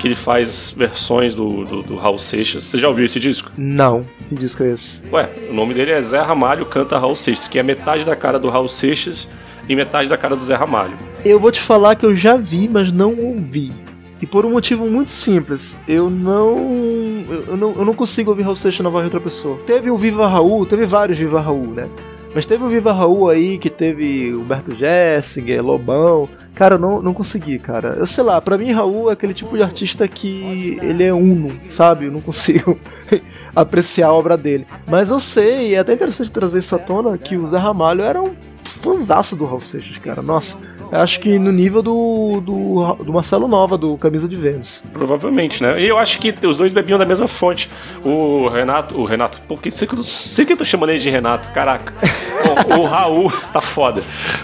[0.00, 2.64] que ele faz versões do, do, do Raul Seixas.
[2.64, 3.50] Você já ouviu esse disco?
[3.56, 5.04] Não, que disco é esse?
[5.12, 8.38] Ué, o nome dele é Zé Ramalho Canta Raul Seixas, que é metade da cara
[8.38, 9.28] do Raul Seixas
[9.68, 10.96] e metade da cara do Zé Ramalho.
[11.22, 13.72] Eu vou te falar que eu já vi, mas não ouvi.
[14.22, 16.56] E por um motivo muito simples, eu não.
[17.48, 19.58] Eu não, eu não consigo ouvir Raul Seixas na voz de outra pessoa.
[19.66, 21.88] Teve o Viva Raul, teve vários Viva Raul, né?
[22.34, 26.28] Mas teve o Viva Raul aí que teve Humberto Jessinger, Lobão.
[26.54, 27.94] Cara, eu não, não consegui, cara.
[27.98, 31.58] Eu sei lá, pra mim Raul é aquele tipo de artista que ele é uno,
[31.66, 32.06] sabe?
[32.06, 32.78] Eu não consigo
[33.54, 34.66] apreciar a obra dele.
[34.88, 38.22] Mas eu sei, é até interessante trazer isso à tona, que o Zé Ramalho era
[38.22, 40.22] um fanzaço do Raul Seixas, cara.
[40.22, 40.58] Nossa,
[40.92, 44.84] acho que no nível do, do, do Marcelo Nova, do Camisa de Vênus.
[44.92, 45.80] Provavelmente, né?
[45.80, 47.68] E eu acho que os dois bebiam da mesma fonte.
[48.04, 51.52] O Renato, o Renato, porque sei que sei que eu tô chamando ele de Renato,
[51.52, 51.92] caraca.
[52.76, 54.02] o, o Raul, tá foda.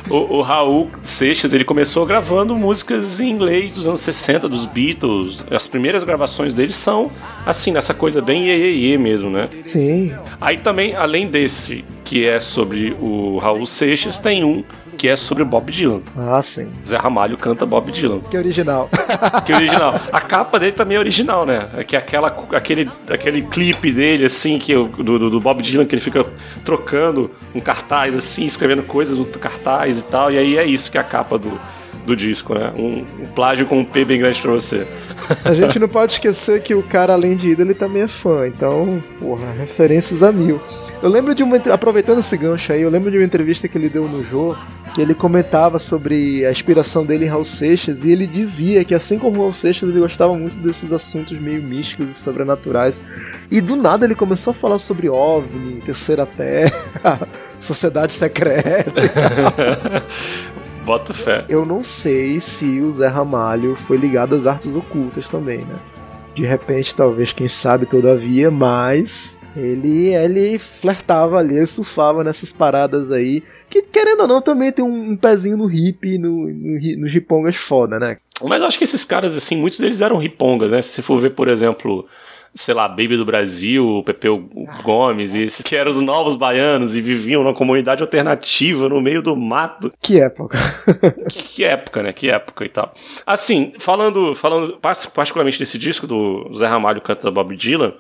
[0.08, 5.38] O, o Raul Seixas, ele começou gravando músicas em inglês dos anos 60, dos Beatles.
[5.50, 7.10] As primeiras gravações dele são,
[7.44, 9.48] assim, nessa coisa bem iê mesmo, né?
[9.62, 10.12] Sim.
[10.40, 14.62] Aí também, além desse, que é sobre o Raul Seixas, tem um
[14.96, 16.00] que é sobre Bob Dylan.
[16.16, 16.70] Ah, sim.
[16.88, 18.20] Zé Ramalho canta Bob Dylan.
[18.20, 18.88] Que original.
[19.44, 19.94] que original.
[20.12, 21.68] A capa dele também é original, né?
[21.76, 25.94] É que aquela, aquele, aquele clipe dele, assim, que do, do, do Bob Dylan, que
[25.94, 26.24] ele fica
[26.64, 30.32] trocando um cartaz, assim, escrevendo coisas no cartaz e tal.
[30.32, 31.58] E aí é isso que é a capa do,
[32.06, 32.72] do disco, né?
[32.78, 34.86] Um, um plágio com um P bem grande pra você.
[35.44, 38.46] A gente não pode esquecer que o cara, além de ídolo, ele também é fã.
[38.46, 40.60] Então, porra, referências a mil.
[41.02, 41.56] Eu lembro de uma.
[41.72, 44.54] Aproveitando esse gancho aí, eu lembro de uma entrevista que ele deu no Jô,
[44.94, 49.18] que ele comentava sobre a inspiração dele em Raul Seixas, e ele dizia que, assim
[49.18, 53.02] como Raul Seixas, ele gostava muito desses assuntos meio místicos e sobrenaturais.
[53.50, 59.02] E do nada ele começou a falar sobre OVNI, Terceira Terra, Sociedade Secreta.
[60.86, 61.44] Bota fé.
[61.48, 65.74] Eu não sei se o Zé Ramalho foi ligado às artes ocultas também, né?
[66.32, 73.42] De repente, talvez, quem sabe, todavia, mas ele, ele flertava ali, surfava nessas paradas aí,
[73.68, 77.56] que querendo ou não também tem um, um pezinho no hip, no, no, nos ripongas
[77.56, 78.18] foda, né?
[78.40, 80.82] Mas acho que esses caras, assim, muitos deles eram ripongas, né?
[80.82, 82.06] Se você for ver, por exemplo,
[82.56, 84.48] sei lá, Baby do Brasil, o Pepeu
[84.82, 89.22] Gomes, e esses que eram os novos baianos e viviam numa comunidade alternativa no meio
[89.22, 89.90] do mato.
[90.02, 90.58] Que época.
[91.30, 92.12] que, que, época, né?
[92.12, 92.92] Que época e tal.
[93.26, 97.94] Assim, falando, falando particularmente desse disco do Zé Ramalho canta Bob Dylan,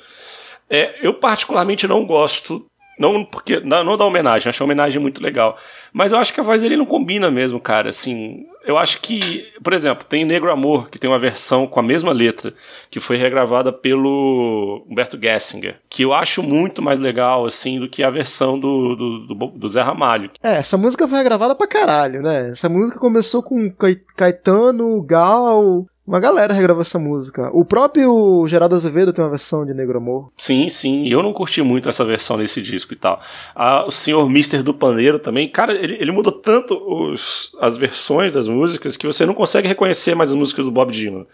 [0.68, 2.66] é, eu particularmente não gosto
[2.98, 5.58] não porque não, não da homenagem, acho a homenagem muito legal.
[5.96, 7.88] Mas eu acho que a voz dele não combina mesmo, cara.
[7.88, 11.82] Assim, eu acho que, por exemplo, tem Negro Amor, que tem uma versão com a
[11.82, 12.52] mesma letra,
[12.90, 18.06] que foi regravada pelo Humberto Gessinger, que eu acho muito mais legal, assim, do que
[18.06, 20.30] a versão do, do, do, do Zé Ramalho.
[20.44, 22.50] É, essa música foi regravada pra caralho, né?
[22.50, 23.72] Essa música começou com
[24.14, 27.50] Caetano, Gal, uma galera regravou essa música.
[27.52, 30.30] O próprio Geraldo Azevedo tem uma versão de Negro Amor.
[30.38, 31.08] Sim, sim.
[31.08, 33.20] Eu não curti muito essa versão desse disco e tal.
[33.54, 35.50] Ah, o senhor Mister do Paneiro também.
[35.50, 40.14] Cara, ele, ele mudou tanto os, as versões das músicas que você não consegue reconhecer
[40.14, 41.26] mais as músicas do Bob Dylan.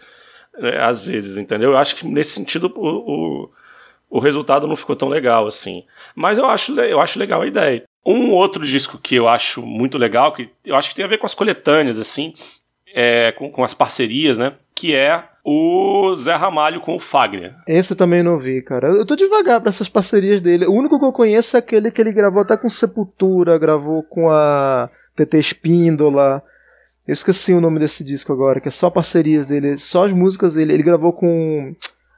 [0.57, 1.71] Né, às vezes, entendeu?
[1.71, 3.49] Eu acho que nesse sentido o, o,
[4.09, 5.83] o resultado não ficou tão legal assim.
[6.15, 7.83] Mas eu acho, eu acho legal a ideia.
[8.05, 11.19] Um outro disco que eu acho muito legal, que eu acho que tem a ver
[11.19, 12.33] com as coletâneas, assim,
[12.93, 14.53] é, com, com as parcerias, né?
[14.75, 17.53] Que é o Zé Ramalho com o Fagner.
[17.67, 18.87] Esse eu também não vi, cara.
[18.89, 20.65] Eu tô devagar pra essas parcerias dele.
[20.65, 24.29] O único que eu conheço é aquele que ele gravou até com Sepultura, gravou com
[24.29, 26.41] a TT Espíndola.
[27.05, 30.55] Eu esqueci o nome desse disco agora, que é só parcerias dele, só as músicas
[30.55, 30.73] dele.
[30.73, 31.75] Ele gravou com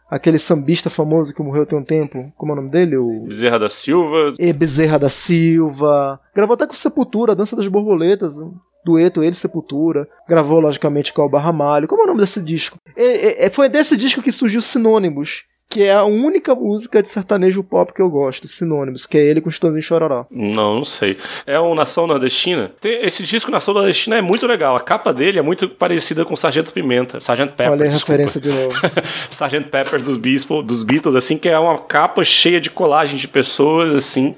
[0.09, 2.31] aquele sambista famoso que morreu tem um tempo.
[2.37, 2.95] Como é o nome dele?
[2.95, 3.25] O...
[3.25, 4.33] Bezerra da Silva.
[4.37, 6.19] E Bezerra da Silva.
[6.35, 8.37] Gravou até com Sepultura, Dança das Borboletas
[8.85, 11.87] dueto ele Sepultura, gravou logicamente com o Barramalho.
[11.87, 12.77] Como é o nome desse disco?
[12.95, 17.63] É, é, foi desse disco que surgiu Sinônimos, que é a única música de sertanejo
[17.63, 20.25] pop que eu gosto, Sinônimos, que é ele com Estãozinho Chororó.
[20.29, 21.17] Não, não sei.
[21.47, 22.71] É o Nação Nordestina.
[22.83, 24.75] Esse disco Nação Nordestina é muito legal.
[24.75, 27.81] A capa dele é muito parecida com Sargento Pimenta, Sargento Peppers.
[27.81, 28.75] Olha a referência de novo.
[29.31, 33.27] Sargento Peppers dos, Bispo, dos Beatles, assim, que é uma capa cheia de colagens de
[33.27, 34.35] pessoas, assim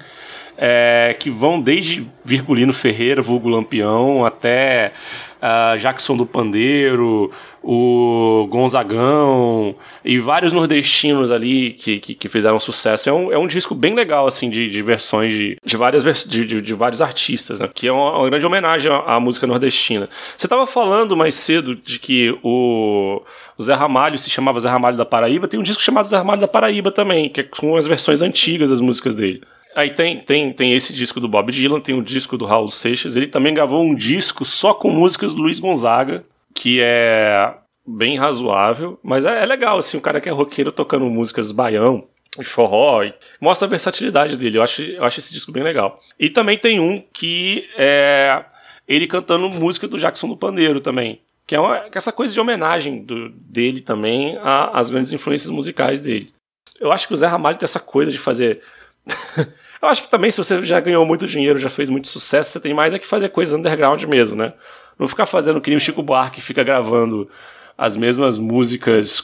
[0.60, 4.92] é, que vão desde Virgulino Ferreira, vulgo Lampião, até
[5.40, 7.30] uh, Jackson do Pandeiro,
[7.62, 13.08] o Gonzagão e vários nordestinos ali que, que, que fizeram sucesso.
[13.08, 16.44] É um, é um disco bem legal, assim, de, de versões de, de, várias, de,
[16.44, 17.70] de, de vários artistas, né?
[17.72, 20.08] Que é uma, uma grande homenagem à, à, música nordestina.
[20.36, 23.22] Você estava falando mais cedo de que o,
[23.56, 25.46] o Zé Ramalho se chamava Zé Ramalho da Paraíba.
[25.46, 28.70] Tem um disco chamado Zé Ramalho da Paraíba também, que é com as versões antigas
[28.70, 29.40] das músicas dele.
[29.74, 33.16] Aí tem, tem, tem esse disco do Bob Dylan, tem o disco do Raul Seixas.
[33.16, 37.54] Ele também gravou um disco só com músicas do Luiz Gonzaga, que é
[37.86, 42.06] bem razoável, mas é, é legal, assim, o cara que é roqueiro tocando músicas baião,
[42.44, 43.02] forró,
[43.40, 44.58] mostra a versatilidade dele.
[44.58, 45.98] Eu acho, eu acho esse disco bem legal.
[46.18, 48.44] E também tem um que é
[48.86, 51.20] ele cantando música do Jackson do Pandeiro também.
[51.46, 55.50] Que é, uma, que é essa coisa de homenagem do, dele também às grandes influências
[55.50, 56.30] musicais dele.
[56.78, 58.62] Eu acho que o Zé Ramalho tem essa coisa de fazer
[59.80, 62.60] Eu acho que também, se você já ganhou muito dinheiro, já fez muito sucesso, você
[62.60, 64.52] tem mais é que fazer coisas underground mesmo, né?
[64.98, 67.30] Não ficar fazendo que nem o Chico Buarque fica gravando
[67.78, 69.22] as mesmas músicas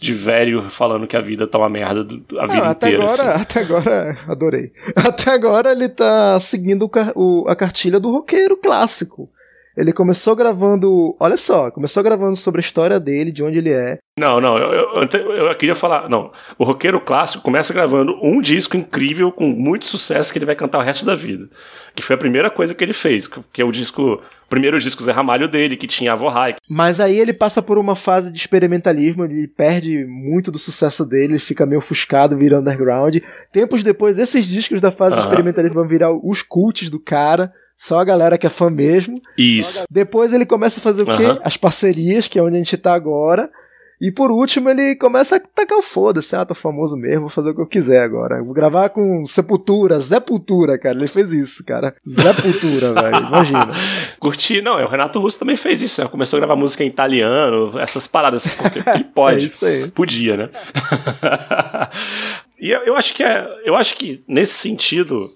[0.00, 2.06] de velho falando que a vida tá uma merda
[2.38, 3.02] a ah, vida até inteira.
[3.02, 3.42] Agora, assim.
[3.42, 4.72] Até agora, adorei.
[4.96, 9.28] Até agora ele tá seguindo o, a cartilha do roqueiro clássico.
[9.76, 11.14] Ele começou gravando.
[11.20, 13.98] Olha só, começou gravando sobre a história dele, de onde ele é.
[14.18, 16.08] Não, não, eu, eu, eu, queria falar.
[16.08, 20.56] Não, o roqueiro clássico começa gravando um disco incrível com muito sucesso que ele vai
[20.56, 21.50] cantar o resto da vida.
[21.94, 24.22] Que foi a primeira coisa que ele fez, que é o disco.
[24.46, 26.54] O primeiro disco Zé Ramalho dele, que tinha a Vorrai.
[26.70, 31.32] Mas aí ele passa por uma fase de experimentalismo, ele perde muito do sucesso dele,
[31.32, 33.16] ele fica meio ofuscado, vira underground.
[33.50, 37.98] Tempos depois, esses discos da fase de experimentalismo vão virar os cults do cara Só
[37.98, 39.20] a galera que é fã mesmo.
[39.36, 39.84] Isso.
[39.90, 41.24] Depois ele começa a fazer o quê?
[41.24, 41.38] Aham.
[41.42, 43.50] As parcerias, que é onde a gente tá agora.
[44.00, 46.36] E por último ele começa a tacar o foda-se.
[46.36, 48.42] Ah, tô famoso mesmo, vou fazer o que eu quiser agora.
[48.42, 50.96] Vou gravar com Sepultura, Zepultura, cara.
[50.96, 51.94] Ele fez isso, cara.
[52.06, 53.26] Zepultura, velho.
[53.26, 53.72] Imagina.
[54.20, 56.08] Curti, não, o Renato Russo também fez isso, né?
[56.08, 59.40] Começou a gravar música em italiano, essas paradas, porque ele pode.
[59.40, 59.90] É isso aí.
[59.90, 60.50] Podia, né?
[62.60, 63.46] e eu, eu acho que é.
[63.64, 65.30] Eu acho que, nesse sentido,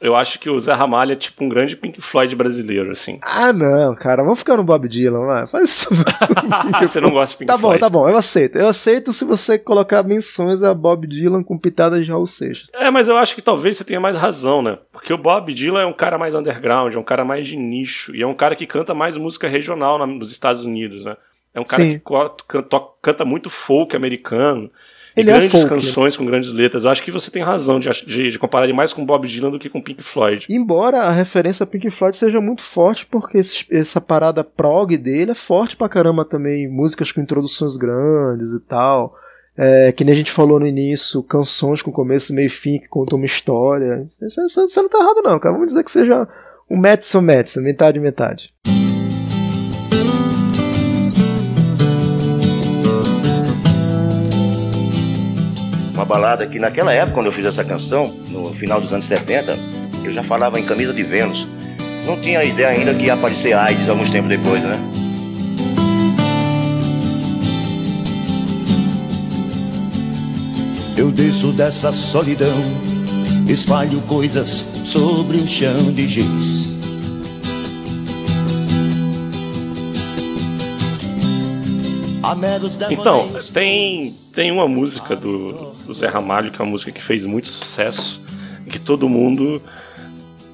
[0.00, 3.18] eu acho que o Zé Ramalho é tipo um grande Pink Floyd brasileiro, assim.
[3.22, 4.22] Ah, não, cara.
[4.22, 5.46] Vamos ficar no Bob Dylan, vai.
[5.46, 5.88] Faz isso.
[6.80, 7.80] Você não gosta de Pink Tá bom, Floyd?
[7.80, 8.56] tá bom, eu aceito.
[8.56, 12.70] Eu aceito se você colocar menções a Bob Dylan com pitadas de Raul Seixas.
[12.74, 14.78] É, mas eu acho que talvez você tenha mais razão, né?
[14.92, 18.14] Porque o Bob Dylan é um cara mais underground, é um cara mais de nicho,
[18.14, 21.16] e é um cara que canta mais música regional na- nos Estados Unidos, né?
[21.54, 21.98] É um cara Sim.
[21.98, 22.04] que
[23.02, 24.70] canta muito folk americano.
[25.20, 25.68] Ele é grandes folk.
[25.68, 26.84] canções com grandes letras.
[26.84, 29.50] Eu acho que você tem razão de, de, de comparar ele mais com Bob Dylan
[29.50, 30.44] do que com Pink Floyd.
[30.48, 35.30] Embora a referência a Pink Floyd seja muito forte, porque esse- essa parada prog dele
[35.30, 36.68] é forte pra caramba também.
[36.68, 39.14] Músicas com introduções grandes e tal.
[39.58, 42.88] É, que nem a gente falou no início, canções com começo, meio e fim, que
[42.88, 44.06] contam uma história.
[44.20, 45.52] Você, você- você não tá errado, não, cara.
[45.54, 46.26] Vamos dizer que seja
[46.70, 48.50] um Madison Madison, metade metade.
[56.00, 59.54] Uma balada que naquela época, quando eu fiz essa canção, no final dos anos 70,
[60.02, 61.46] eu já falava em camisa de Vênus.
[62.06, 64.80] Não tinha ideia ainda que ia aparecer AIDS alguns tempos depois, né?
[70.96, 72.56] Eu desço dessa solidão,
[73.46, 76.69] espalho coisas sobre o chão de giz.
[82.90, 85.52] Então, tem, tem uma música do,
[85.86, 88.20] do Zé Ramalho, que é uma música que fez muito sucesso,
[88.66, 89.62] e que todo mundo.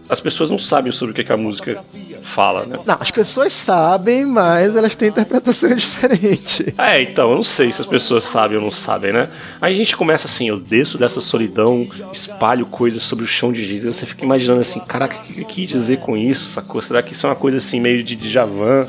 [0.09, 1.83] As pessoas não sabem sobre o que, que a música
[2.23, 2.79] fala, né?
[2.85, 6.75] Não, as pessoas sabem, mas elas têm interpretação diferente.
[6.79, 9.29] É, então, eu não sei se as pessoas sabem ou não sabem, né?
[9.61, 13.67] Aí a gente começa assim, eu desço dessa solidão, espalho coisas sobre o chão de
[13.67, 16.83] giz, e você fica imaginando assim, caraca, o que quis dizer com isso, sacou?
[16.83, 18.87] Será que isso é uma coisa assim, meio de Djavan,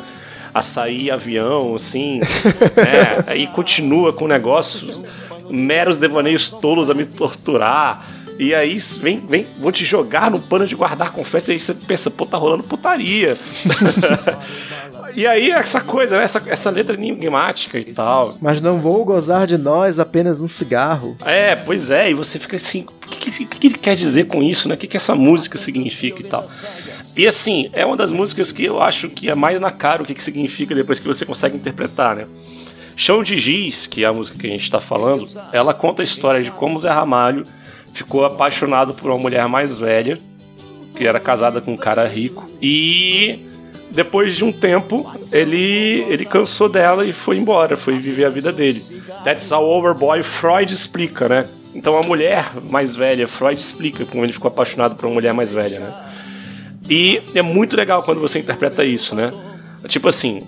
[0.60, 2.20] açaí, avião, assim,
[2.76, 3.24] né?
[3.28, 5.00] Aí continua com negócios,
[5.50, 8.06] meros devaneios tolos a me torturar,
[8.40, 11.74] e aí vem, vem, vou te jogar no pano de guardar confesso, e aí você
[11.74, 13.38] pensa, pô, tá rolando putaria.
[15.16, 16.26] E aí, essa coisa, né?
[16.26, 18.36] essa, essa letra enigmática e tal.
[18.40, 21.18] Mas não vou gozar de nós apenas um cigarro.
[21.26, 24.44] É, pois é, e você fica assim, o que, que, que ele quer dizer com
[24.44, 24.76] isso, né?
[24.76, 26.48] O que, que essa música significa e tal.
[27.18, 30.06] E assim, é uma das músicas que eu acho que é mais na cara o
[30.06, 32.28] que, que significa depois que você consegue interpretar, né?
[32.96, 36.06] Chão de Giz, que é a música que a gente tá falando, ela conta a
[36.06, 37.44] história de como Zé Ramalho
[37.94, 40.20] ficou apaixonado por uma mulher mais velha,
[40.96, 43.40] que era casada com um cara rico, e
[43.90, 48.52] depois de um tempo ele, ele cansou dela e foi embora, foi viver a vida
[48.52, 48.82] dele.
[49.24, 51.50] That's how Overboy Freud explica, né?
[51.74, 55.52] Então a mulher mais velha, Freud explica como ele ficou apaixonado por uma mulher mais
[55.52, 56.07] velha, né?
[56.90, 59.32] E é muito legal quando você interpreta isso, né?
[59.88, 60.40] Tipo assim,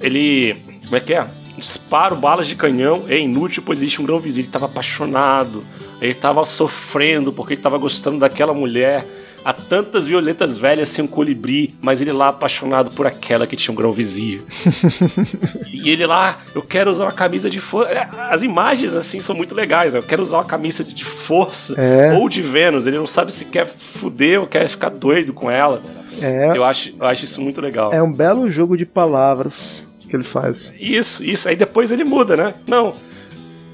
[0.00, 0.56] ele.
[0.84, 1.26] Como é que é?
[1.58, 4.40] Disparo balas de canhão é inútil, pois existe um grão vizinho.
[4.40, 5.64] Ele estava apaixonado,
[6.00, 9.04] ele estava sofrendo porque ele estava gostando daquela mulher.
[9.44, 13.72] Há tantas violetas velhas sem um colibri, mas ele lá apaixonado por aquela que tinha
[13.72, 14.42] um grão vizinho.
[15.70, 18.08] e ele lá, eu quero usar uma camisa de força.
[18.30, 19.92] As imagens assim são muito legais.
[19.92, 19.98] né?
[19.98, 22.14] Eu quero usar uma camisa de força É.
[22.14, 22.86] ou de Vênus.
[22.86, 25.82] Ele não sabe se quer fuder ou quer ficar doido com ela.
[26.22, 27.92] É, Eu acho, eu acho isso muito legal.
[27.92, 30.74] é um belo jogo de palavras que ele faz.
[30.80, 31.48] Isso, isso.
[31.48, 32.54] Aí depois ele muda, né?
[32.66, 32.94] Não,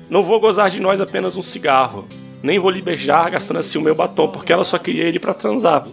[0.09, 2.07] não vou gozar de nós apenas um cigarro.
[2.43, 5.35] Nem vou lhe beijar gastando assim o meu batom, porque ela só queria ele pra
[5.35, 5.87] transar.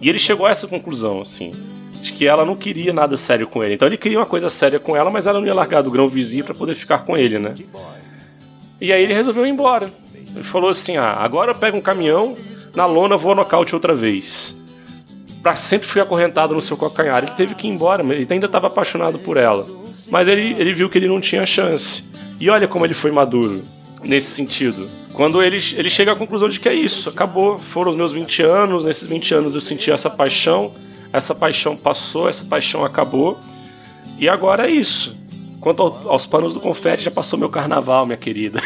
[0.00, 1.50] E ele chegou a essa conclusão, assim,
[2.02, 3.74] de que ela não queria nada sério com ele.
[3.74, 6.08] Então ele queria uma coisa séria com ela, mas ela não ia largar do grão
[6.08, 7.54] vizinho pra poder ficar com ele, né?
[8.78, 9.90] E aí ele resolveu ir embora.
[10.34, 12.36] Ele falou assim: ah, agora eu pego um caminhão,
[12.74, 14.54] na lona vou nocaute outra vez.
[15.42, 17.22] Pra sempre ficar acorrentado no seu calcanhar.
[17.22, 19.66] Ele teve que ir embora, ele ainda estava apaixonado por ela.
[20.10, 22.04] Mas ele, ele viu que ele não tinha chance.
[22.38, 23.62] E olha como ele foi maduro
[24.04, 24.88] nesse sentido.
[25.12, 28.42] Quando ele, ele chega à conclusão de que é isso, acabou, foram os meus 20
[28.42, 30.72] anos, nesses 20 anos eu senti essa paixão,
[31.12, 33.38] essa paixão passou, essa paixão acabou,
[34.18, 35.16] e agora é isso.
[35.58, 38.60] Quanto ao- aos panos do confete, já passou meu carnaval, minha querida.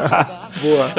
[0.60, 0.92] Boa.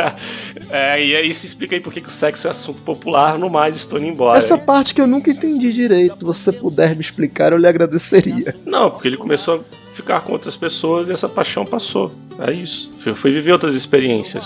[0.70, 3.50] é, e aí se explica aí por que que o sexo é assunto popular, no
[3.50, 4.38] mais estou indo embora.
[4.38, 6.16] Essa parte que eu nunca entendi direito.
[6.20, 8.54] Se você puder me explicar, eu lhe agradeceria.
[8.64, 12.12] Não, porque ele começou a ficar com outras pessoas e essa paixão passou.
[12.38, 12.90] É isso.
[13.02, 14.44] Foi- Foi viver outras experiências.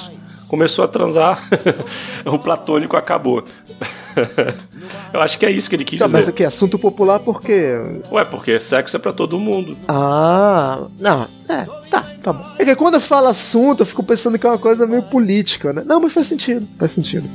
[0.48, 1.48] Começou a transar,
[2.24, 3.42] o platônico acabou.
[5.12, 6.16] Eu acho que é isso que ele quis Tá, dizer.
[6.16, 7.72] mas aqui, assunto popular por quê?
[8.12, 9.76] Ué, porque sexo é pra todo mundo.
[9.88, 12.44] Ah, não, é, tá, tá bom.
[12.58, 15.72] É que quando eu falo assunto, eu fico pensando que é uma coisa meio política,
[15.72, 15.82] né?
[15.84, 17.28] Não, mas faz sentido, faz sentido.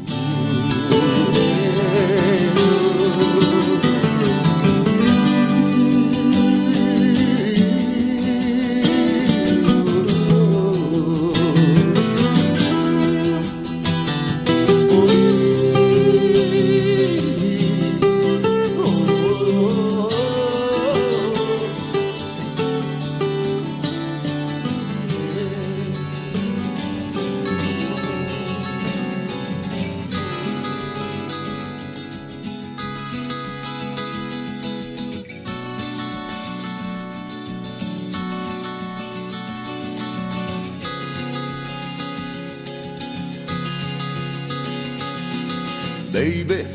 [46.12, 46.66] Baby,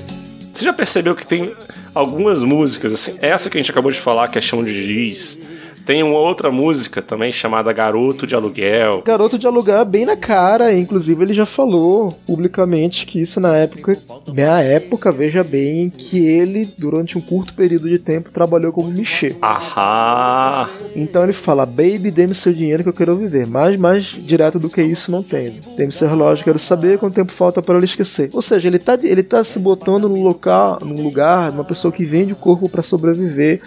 [0.55, 1.55] Você já percebeu que tem
[1.95, 5.37] algumas músicas, assim, essa que a gente acabou de falar, que é Chão de Giz,
[5.87, 9.03] tem uma outra música também chamada Garoto de Aluguel.
[9.07, 13.97] Garoto de alugar bem na cara, inclusive ele já falou publicamente que isso na época,
[14.27, 19.37] na época, veja bem, que ele, durante um curto período de tempo, trabalhou como michê.
[19.41, 20.69] Ahá!
[20.97, 23.47] Então ele fala, baby, dê-me seu dinheiro que eu quero viver.
[23.47, 25.61] Mais, mais direto do que isso não tem.
[25.77, 28.29] Dê-me seu relógio, quero saber quanto tempo falta para eu esquecer.
[28.33, 32.05] Ou seja, ele tá, ele tá se botando no local, num lugar, uma pessoa que
[32.05, 33.61] vende o corpo para sobreviver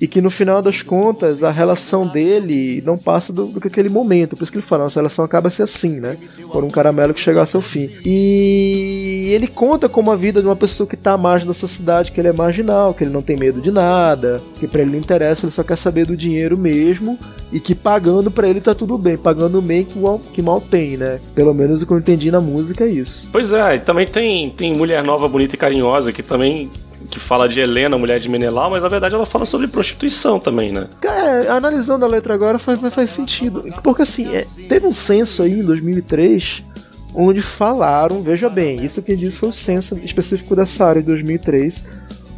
[0.00, 3.88] e que no final das contas a relação dele não passa do, do que aquele
[3.88, 4.36] momento.
[4.36, 6.16] Por isso que ele fala, nossa relação acaba se assim, né?
[6.50, 7.90] Por um caramelo que chega ao seu fim.
[8.04, 12.12] E ele conta como a vida de uma pessoa que tá à margem da sociedade,
[12.12, 14.98] que ele é marginal, que ele não tem medo de nada, que pra ele não
[14.98, 17.18] interessa, ele só quer saber do dinheiro mesmo
[17.52, 20.96] e que pagando pra ele tá tudo bem, pagando bem que mal, que mal tem,
[20.96, 21.20] né?
[21.34, 23.28] Pelo menos o que eu entendi na música é isso.
[23.30, 26.70] Pois é, e também tem, tem Mulher Nova, Bonita e Carinhosa, que também
[27.10, 30.72] que fala de Helena, mulher de Menelau, mas na verdade ela fala sobre prostituição também,
[30.72, 30.88] né?
[31.02, 33.64] É, analisando a letra agora faz, faz sentido.
[33.82, 36.64] Porque assim, é, teve um censo aí em 2003
[37.14, 41.86] onde falaram, veja bem, isso quem disse foi o censo específico dessa área de 2003,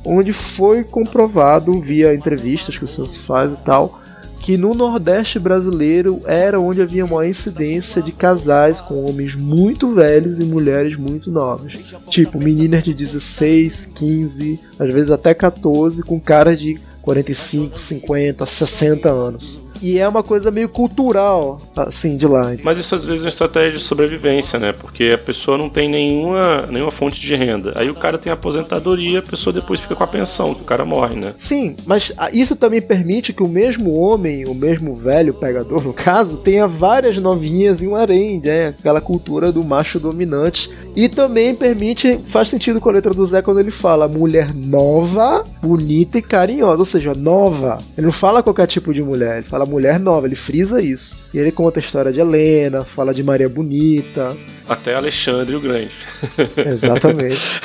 [0.04, 4.00] onde foi comprovado via entrevistas que o censo faz e tal,
[4.46, 10.38] que no Nordeste brasileiro era onde havia maior incidência de casais com homens muito velhos
[10.38, 11.72] e mulheres muito novas.
[12.08, 19.10] Tipo, meninas de 16, 15, às vezes até 14, com caras de 45, 50, 60
[19.10, 19.65] anos.
[19.86, 22.52] E é uma coisa meio cultural, assim, de lá.
[22.64, 24.72] Mas isso às vezes é uma estratégia de sobrevivência, né?
[24.72, 27.72] Porque a pessoa não tem nenhuma, nenhuma fonte de renda.
[27.76, 30.84] Aí o cara tem aposentadoria, a pessoa depois fica com a pensão, que o cara
[30.84, 31.30] morre, né?
[31.36, 35.92] Sim, mas ah, isso também permite que o mesmo homem, o mesmo velho pegador, no
[35.92, 38.74] caso, tenha várias novinhas em um harém, né?
[38.80, 40.68] Aquela cultura do macho dominante.
[40.96, 45.46] E também permite, faz sentido com a letra do Zé quando ele fala mulher nova,
[45.62, 46.78] bonita e carinhosa.
[46.78, 47.78] Ou seja, nova.
[47.96, 51.16] Ele não fala qualquer tipo de mulher, ele fala mulher nova, ele frisa isso.
[51.32, 54.36] E ele conta a história de Helena, fala de Maria Bonita.
[54.68, 55.92] Até Alexandre o Grande.
[56.56, 57.60] Exatamente.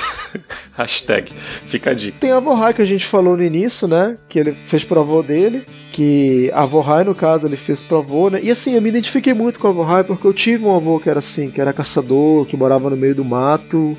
[0.73, 1.33] Hashtag,
[1.69, 2.17] fica a dica.
[2.19, 4.17] Tem a Vorrai que a gente falou no início, né?
[4.29, 5.63] Que ele fez pro avô dele.
[5.91, 8.39] Que a Vorrai, no caso, ele fez pro avô, né?
[8.41, 11.09] E assim, eu me identifiquei muito com a Vorrai porque eu tive um avô que
[11.09, 13.97] era assim, que era caçador, que morava no meio do mato.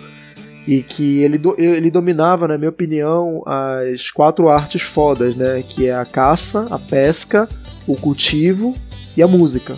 [0.66, 5.62] E que ele, do, ele dominava, na minha opinião, as quatro artes fodas, né?
[5.68, 7.48] Que é a caça, a pesca,
[7.86, 8.74] o cultivo
[9.16, 9.76] e a música.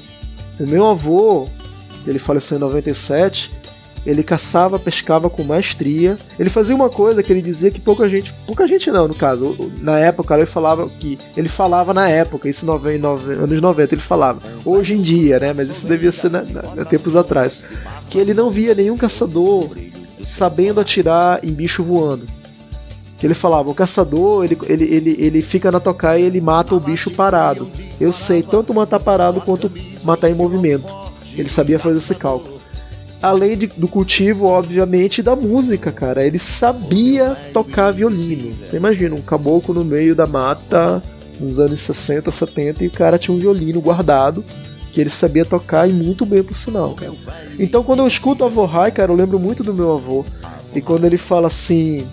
[0.60, 1.48] O meu avô,
[2.06, 3.50] ele faleceu em 97,
[4.06, 6.18] ele caçava, pescava com maestria.
[6.38, 9.56] Ele fazia uma coisa que ele dizia que pouca gente, pouca gente não, no caso,
[9.80, 14.42] na época ele falava que ele falava na época, isso em anos 90 ele falava.
[14.64, 17.62] Hoje em dia, né, mas isso devia ser na, na, tempos atrás,
[18.08, 19.70] que ele não via nenhum caçador
[20.24, 22.26] sabendo atirar em bicho voando.
[23.18, 26.74] Que ele falava, o caçador, ele, ele, ele, ele fica na tocaia e ele mata
[26.74, 27.68] o bicho parado.
[28.00, 29.70] Eu sei tanto matar parado quanto
[30.02, 30.92] matar em movimento.
[31.36, 32.54] Ele sabia fazer esse cálculo.
[33.22, 36.26] Além de, do cultivo, obviamente, da música, cara.
[36.26, 38.54] Ele sabia tocar violino.
[38.64, 41.02] Você imagina, um caboclo no meio da mata,
[41.40, 44.44] nos anos 60, 70, e o cara tinha um violino guardado
[44.94, 47.12] que ele sabia tocar e muito bem por sinal, cara.
[47.58, 50.24] Então quando eu escuto a avô Rai, cara, eu lembro muito do meu avô.
[50.72, 52.06] E quando ele fala assim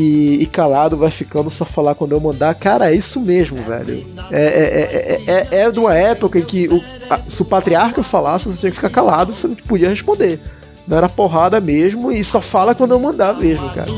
[0.00, 4.06] e calado vai ficando só falar quando eu mandar, cara, é isso mesmo, velho.
[4.30, 8.02] É, é, é, é, é de uma época em que o, a, se o patriarca
[8.02, 10.40] falasse, você tinha que ficar calado, você não podia responder.
[10.86, 13.90] Não era porrada mesmo e só fala quando eu mandar mesmo, cara.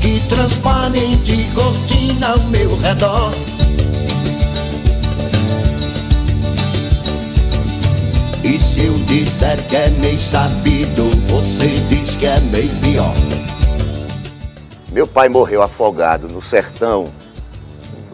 [0.00, 3.32] que transparente cortina ao meu redor.
[8.44, 13.14] E se eu disser que é meio sabido, você diz que é meio pior.
[14.92, 17.10] Meu pai morreu afogado no sertão,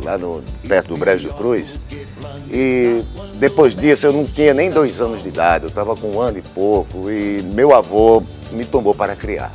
[0.05, 1.79] lá no, perto do Brejo de Cruz.
[2.49, 3.03] E
[3.35, 6.39] depois disso eu não tinha nem dois anos de idade, eu estava com um ano
[6.39, 8.23] e pouco, e meu avô
[8.53, 9.51] me tomou para criar.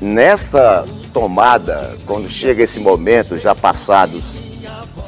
[0.00, 4.22] Nessa tomada, quando chega esse momento, já passados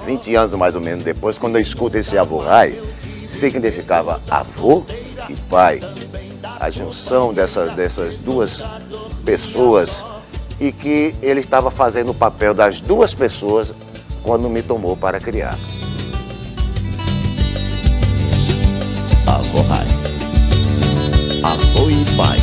[0.04, 2.76] 20 anos mais ou menos depois, quando eu escuto esse avô rai,
[3.28, 4.84] significava avô
[5.28, 5.80] e pai.
[6.58, 8.62] A junção dessas, dessas duas
[9.24, 10.04] pessoas
[10.62, 13.74] e que ele estava fazendo o papel das duas pessoas
[14.22, 15.58] quando me tomou para criar.
[19.26, 19.86] Avô Rai.
[21.42, 22.38] Avô e pai.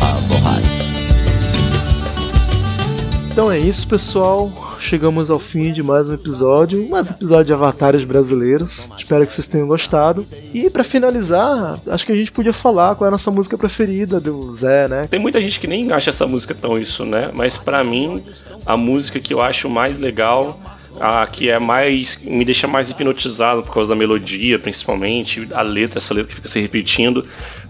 [0.00, 0.62] Avô Rai.
[3.30, 4.50] Então é isso, pessoal.
[4.80, 8.90] Chegamos ao fim de mais um episódio, mais um episódio de Avatares brasileiros.
[8.96, 10.26] Espero que vocês tenham gostado.
[10.54, 14.20] E para finalizar, acho que a gente podia falar qual é a nossa música preferida
[14.20, 15.06] do Zé, né?
[15.10, 17.30] Tem muita gente que nem acha essa música tão isso, né?
[17.32, 18.22] Mas pra mim,
[18.64, 20.58] a música que eu acho mais legal,
[21.00, 22.18] a que é mais.
[22.22, 26.48] me deixa mais hipnotizado por causa da melodia, principalmente, a letra, essa letra que fica
[26.48, 27.26] se repetindo.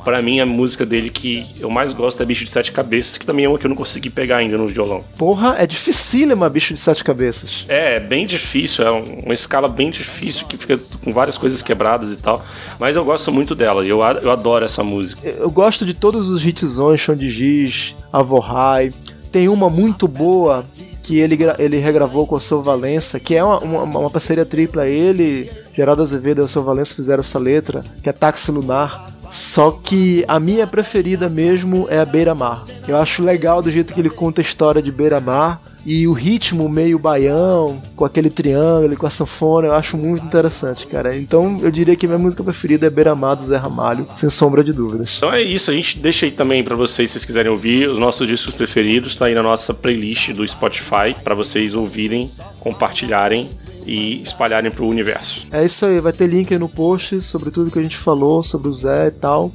[0.07, 3.27] Pra mim, a música dele que eu mais gosto é Bicho de Sete Cabeças, que
[3.27, 5.03] também é uma que eu não consegui pegar ainda no violão.
[5.19, 7.65] Porra, é dificílima bicho de sete cabeças.
[7.69, 11.61] É, é bem difícil, é um- uma escala bem difícil, que fica com várias coisas
[11.61, 12.41] quebradas e tal.
[12.79, 15.21] Mas eu gosto muito dela, e eu, eu adoro essa música.
[15.29, 18.93] Eu gosto de todos os hitzões, Chão de Giz, Avorrai.
[19.33, 20.65] Tem uma muito boa
[21.03, 24.87] que ele, ele regravou com o seu Valença, que é uma, uma, uma parceria tripla.
[24.89, 29.13] Ele, Geraldo Azevedo e o seu Valença fizeram essa letra, que é Táxi Lunar.
[29.31, 32.65] Só que a minha preferida mesmo é a Beira Mar.
[32.87, 35.61] Eu acho legal do jeito que ele conta a história de Beira Mar.
[35.89, 40.27] E o ritmo meio baião, com aquele triângulo, e com a sanfona, eu acho muito
[40.27, 41.17] interessante, cara.
[41.17, 44.65] Então eu diria que minha música preferida é Beira Mar do Zé Ramalho, sem sombra
[44.65, 45.19] de dúvidas.
[45.19, 48.01] Então é isso, a gente deixa aí também pra vocês, se vocês quiserem ouvir, os
[48.01, 53.51] nossos discos preferidos, tá aí na nossa playlist do Spotify, pra vocês ouvirem, compartilharem
[53.87, 55.47] e espalharem pro universo.
[55.51, 58.43] É isso aí, vai ter link aí no post sobre tudo que a gente falou,
[58.43, 59.53] sobre o Zé e tal.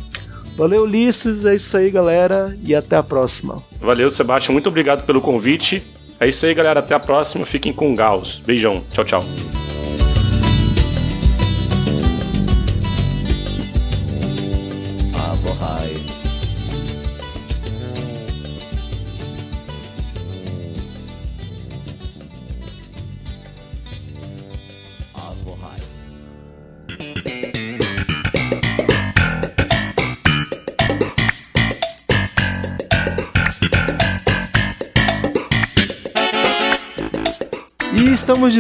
[0.57, 1.45] Valeu, Ulisses.
[1.45, 2.57] É isso aí, galera.
[2.65, 3.63] E até a próxima.
[3.81, 5.83] Valeu, Sebastião, muito obrigado pelo convite.
[6.21, 8.41] É isso aí, galera, até a próxima, fiquem com Gauss.
[8.47, 9.64] Beijão, tchau, tchau.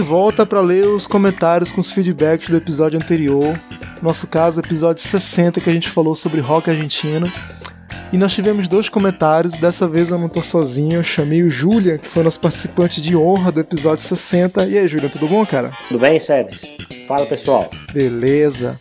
[0.05, 3.59] Volta para ler os comentários com os feedbacks do episódio anterior.
[4.02, 7.32] Nosso caso, episódio 60, que a gente falou sobre rock argentino.
[8.12, 9.55] E nós tivemos dois comentários.
[9.55, 10.96] Dessa vez eu não tô sozinho.
[10.96, 14.66] Eu chamei o Julian, que foi nosso participante de honra do episódio 60.
[14.66, 15.72] E aí, Julian, tudo bom, cara?
[15.88, 16.61] Tudo bem, Sebes?
[17.09, 17.68] Fala pessoal.
[17.92, 18.78] Beleza.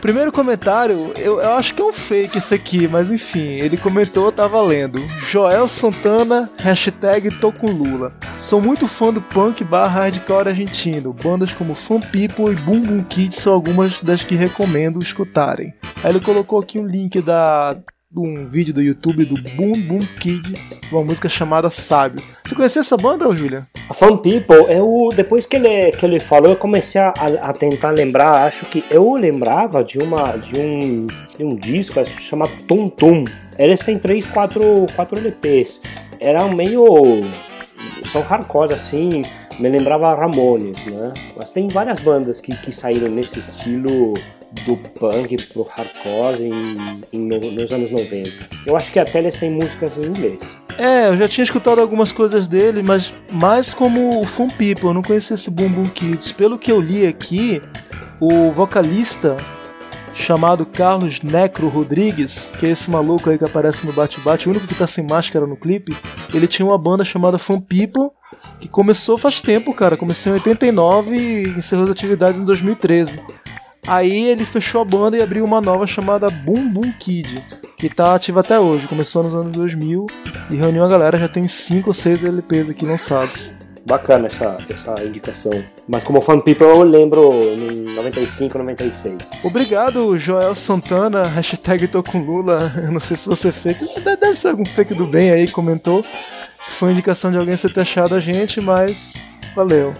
[0.00, 4.30] Primeiro comentário, eu, eu acho que é um fake isso aqui, mas enfim, ele comentou,
[4.30, 5.00] tá valendo.
[5.28, 8.10] Joel Santana, hashtag tô com Lula.
[8.38, 11.12] Sou muito fã do punk barra hardcore argentino.
[11.12, 15.74] Bandas como Fan People e Boom Boom Kids são algumas das que recomendo escutarem.
[16.02, 17.76] Aí ele colocou aqui um link da
[18.16, 20.58] um vídeo do YouTube do Boom Boom Kid,
[20.90, 22.26] uma música chamada Sábios.
[22.44, 23.66] Você conhecia essa banda, Julia?
[23.88, 27.90] A Fun People, eu depois que ele, que ele falou, eu comecei a, a tentar
[27.90, 28.46] lembrar.
[28.46, 31.06] Acho que eu lembrava de uma de um,
[31.36, 33.24] de um disco acho que chama Tum Tum.
[33.58, 35.80] Eles têm três, quatro, quatro LPs.
[36.20, 36.84] Era meio
[38.06, 39.22] são hardcore assim,
[39.58, 41.12] me lembrava Ramones, né?
[41.36, 44.14] Mas tem várias bandas que, que saíram nesse estilo
[44.64, 46.76] do punk pro hardcore em,
[47.12, 48.30] em no- nos anos 90.
[48.66, 50.38] Eu acho que até eles têm músicas em inglês.
[50.78, 54.94] É, eu já tinha escutado algumas coisas dele, mas mais como o Fun People, eu
[54.94, 56.32] não conhecia esse Boom Boom Kids.
[56.32, 57.60] Pelo que eu li aqui,
[58.20, 59.36] o vocalista
[60.16, 64.66] chamado Carlos Necro Rodrigues, que é esse maluco aí que aparece no Bate-Bate, o único
[64.66, 65.96] que tá sem máscara no clipe.
[66.32, 68.10] Ele tinha uma banda chamada Fan People,
[68.58, 69.96] que começou faz tempo, cara.
[69.96, 73.20] Começou em 89 e encerrou as atividades em 2013.
[73.86, 77.40] Aí ele fechou a banda e abriu uma nova chamada Boom Boom Kid,
[77.76, 78.88] que tá ativa até hoje.
[78.88, 80.06] Começou nos anos 2000
[80.50, 83.54] e reuniu a galera, já tem 5 ou 6 LPs aqui lançados.
[83.86, 85.52] Bacana essa, essa indicação.
[85.86, 89.16] Mas como fan people eu lembro em 95, 96.
[89.44, 92.72] Obrigado, Joel Santana, hashtag tô com Lula.
[92.82, 94.00] Eu não sei se você fake.
[94.00, 96.04] Deve ser algum fake do bem aí, comentou.
[96.60, 99.14] Se foi indicação de alguém você ter achado a gente, mas
[99.54, 99.94] valeu.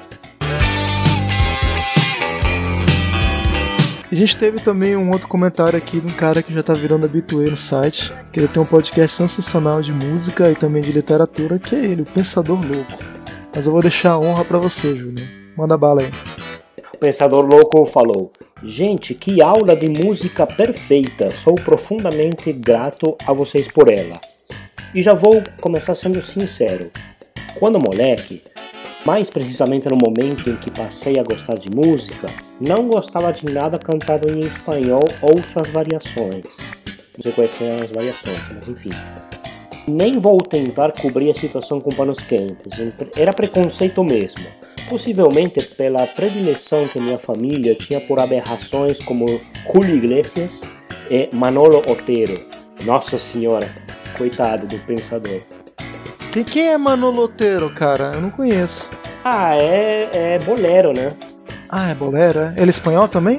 [4.10, 7.06] A gente teve também um outro comentário aqui de um cara que já tá virando
[7.06, 11.58] habituê no site, que ele tem um podcast sensacional de música e também de literatura,
[11.58, 13.16] que é ele, o Pensador Louco.
[13.56, 15.26] Mas eu vou deixar a honra para você, Júnior.
[15.56, 16.10] Manda bala aí.
[16.92, 18.30] O Pensador Louco falou:
[18.62, 21.34] Gente, que aula de música perfeita!
[21.34, 24.20] Sou profundamente grato a vocês por ela.
[24.94, 26.90] E já vou começar sendo sincero.
[27.58, 28.42] Quando moleque,
[29.06, 32.28] mais precisamente no momento em que passei a gostar de música,
[32.60, 36.44] não gostava de nada cantado em espanhol ou suas variações.
[36.84, 38.90] Não sei quais são as variações, mas enfim.
[39.88, 42.66] Nem vou tentar cobrir a situação com panos quentes,
[43.16, 44.44] era preconceito mesmo.
[44.88, 49.40] Possivelmente pela predileção que minha família tinha por aberrações como
[49.72, 50.62] Julio Iglesias
[51.10, 52.34] e Manolo Otero.
[52.84, 53.68] Nossa senhora,
[54.16, 55.40] coitado do pensador.
[56.32, 58.12] Quem, quem é Manolo Otero, cara?
[58.14, 58.90] Eu não conheço.
[59.24, 61.08] Ah, é, é bolero, né?
[61.68, 62.54] Ah, é bolero, é?
[62.56, 63.38] Ele é espanhol também?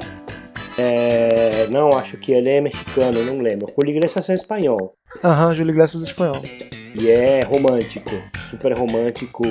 [0.78, 3.72] É, não, acho que ele é mexicano, não lembro.
[3.74, 4.97] Julio Iglesias é espanhol.
[5.24, 6.42] Aham, Julio Iglesias espanhol.
[6.94, 8.10] E é romântico,
[8.50, 9.42] super romântico,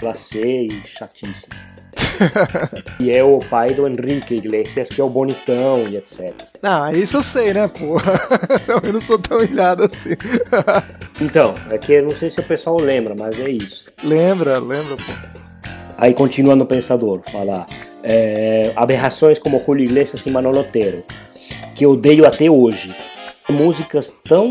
[0.00, 1.54] glacê e chatíssimo.
[3.00, 6.32] e é o pai do Henrique Iglesias, que é o bonitão e etc.
[6.62, 8.12] Ah, isso eu sei, né, porra?
[8.84, 10.10] eu não sou tão ilhado assim.
[11.20, 13.84] então, é que eu não sei se o pessoal lembra, mas é isso.
[14.02, 15.12] Lembra, lembra, pô.
[15.96, 17.66] Aí continua no Pensador, falar
[18.02, 21.02] é, aberrações como Julio Iglesias e Manolo Otero,
[21.74, 22.94] que eu odeio até hoje.
[23.48, 24.50] Músicas tão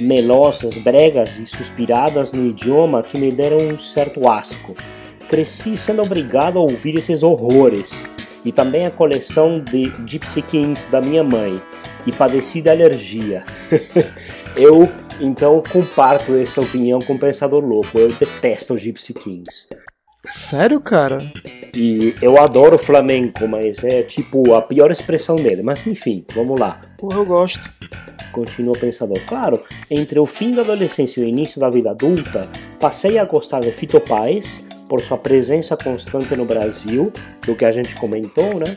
[0.00, 4.74] melosas, bregas e suspiradas no idioma que me deram um certo asco.
[5.28, 7.92] Cresci sendo obrigado a ouvir esses horrores,
[8.44, 11.56] e também a coleção de Gypsy Kings da minha mãe,
[12.06, 13.44] e padeci de alergia.
[14.56, 14.90] eu
[15.20, 19.68] então comparto essa opinião com o Pensador Louco, eu detesto os Gypsy Kings.
[20.26, 21.18] Sério, cara?
[21.74, 25.62] E eu adoro flamenco, mas é tipo a pior expressão dele.
[25.62, 26.80] Mas enfim, vamos lá.
[26.96, 27.72] Porra, eu gosto.
[28.32, 29.20] Continua pensador.
[29.26, 33.60] Claro, entre o fim da adolescência e o início da vida adulta, passei a gostar
[33.60, 37.12] de Fito Paz por sua presença constante no Brasil,
[37.46, 38.76] do que a gente comentou, né?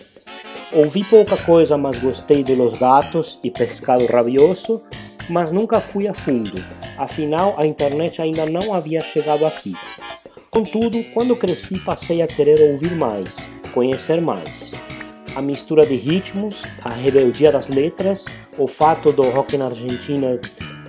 [0.72, 4.80] Ouvi pouca coisa, mas gostei de Los Gatos e Pescado Rabioso,
[5.30, 6.64] mas nunca fui a fundo.
[6.98, 9.74] Afinal, a internet ainda não havia chegado aqui.
[10.50, 13.36] Contudo, quando cresci, passei a querer ouvir mais,
[13.74, 14.72] conhecer mais.
[15.36, 18.26] A mistura de ritmos, a rebeldia das letras,
[18.58, 20.40] o fato do rock na Argentina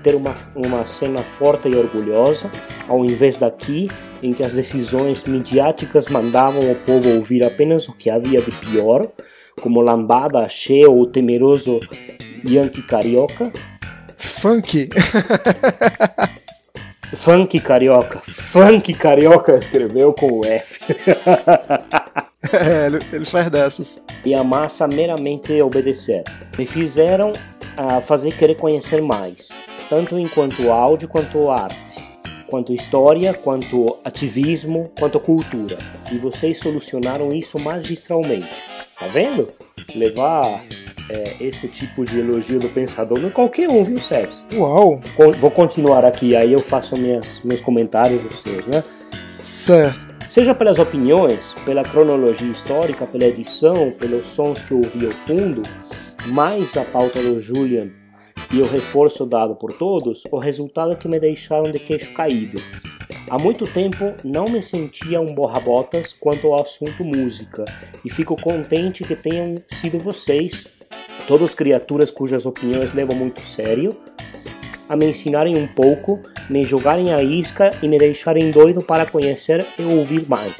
[0.03, 2.49] ter uma, uma cena forte e orgulhosa,
[2.87, 3.89] ao invés daqui,
[4.23, 9.11] em que as decisões midiáticas mandavam o povo ouvir apenas o que havia de pior,
[9.61, 11.81] como Lambada, Axé ou temeroso
[12.45, 13.53] Yankee Carioca.
[14.17, 14.89] Funk!
[17.15, 18.21] Funk carioca.
[18.21, 20.81] Funk carioca escreveu com o F.
[22.53, 24.05] é, ele, faz dessas.
[24.25, 26.25] E a massa meramente obedecer.
[26.59, 29.49] Me fizeram uh, fazer querer conhecer mais,
[29.89, 31.77] tanto enquanto áudio quanto arte,
[32.49, 35.79] quanto história, quanto ativismo, quanto cultura.
[36.11, 38.51] E vocês solucionaram isso magistralmente.
[38.99, 39.49] Tá vendo?
[39.95, 40.65] Levar
[41.09, 44.35] é, esse tipo de elogio do pensador não qualquer um, viu, Sérgio?
[44.55, 45.01] Uau!
[45.39, 48.83] Vou continuar aqui, aí eu faço minhas, meus comentários, vocês, né?
[49.25, 50.17] Certo.
[50.29, 55.63] Seja pelas opiniões, pela cronologia histórica, pela edição, pelos sons que eu ouvi ao fundo,
[56.27, 57.91] mais a pauta do Julian
[58.53, 62.61] e o reforço dado por todos, o resultado é que me deixaram de queixo caído.
[63.29, 67.65] Há muito tempo não me sentia um borra-botas quanto ao assunto música,
[68.05, 70.65] e fico contente que tenham sido vocês
[71.27, 73.91] todas criaturas cujas opiniões levo muito sério,
[74.89, 79.67] a me ensinarem um pouco, me jogarem a isca e me deixarem doido para conhecer
[79.79, 80.55] e ouvir mais.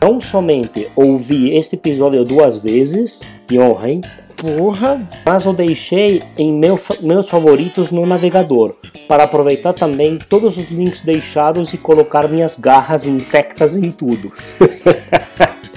[0.00, 4.00] Não somente ouvi este episódio duas vezes, que honra, hein?
[4.36, 4.98] Porra!
[5.24, 8.74] Mas o deixei em meu, meus favoritos no navegador,
[9.06, 14.32] para aproveitar também todos os links deixados e colocar minhas garras infectas em tudo.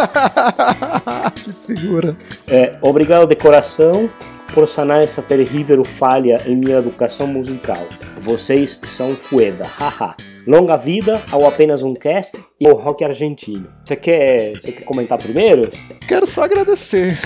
[1.62, 2.16] segura.
[2.48, 4.08] É, obrigado de coração
[4.54, 7.86] por sanar essa terrível falha em minha educação musical.
[8.20, 10.14] Vocês são fueda, haha.
[10.46, 13.68] Longa vida ao apenas um cast e ao rock argentino.
[13.84, 15.70] Você quer, você quer comentar primeiro?
[16.06, 17.16] Quero só agradecer.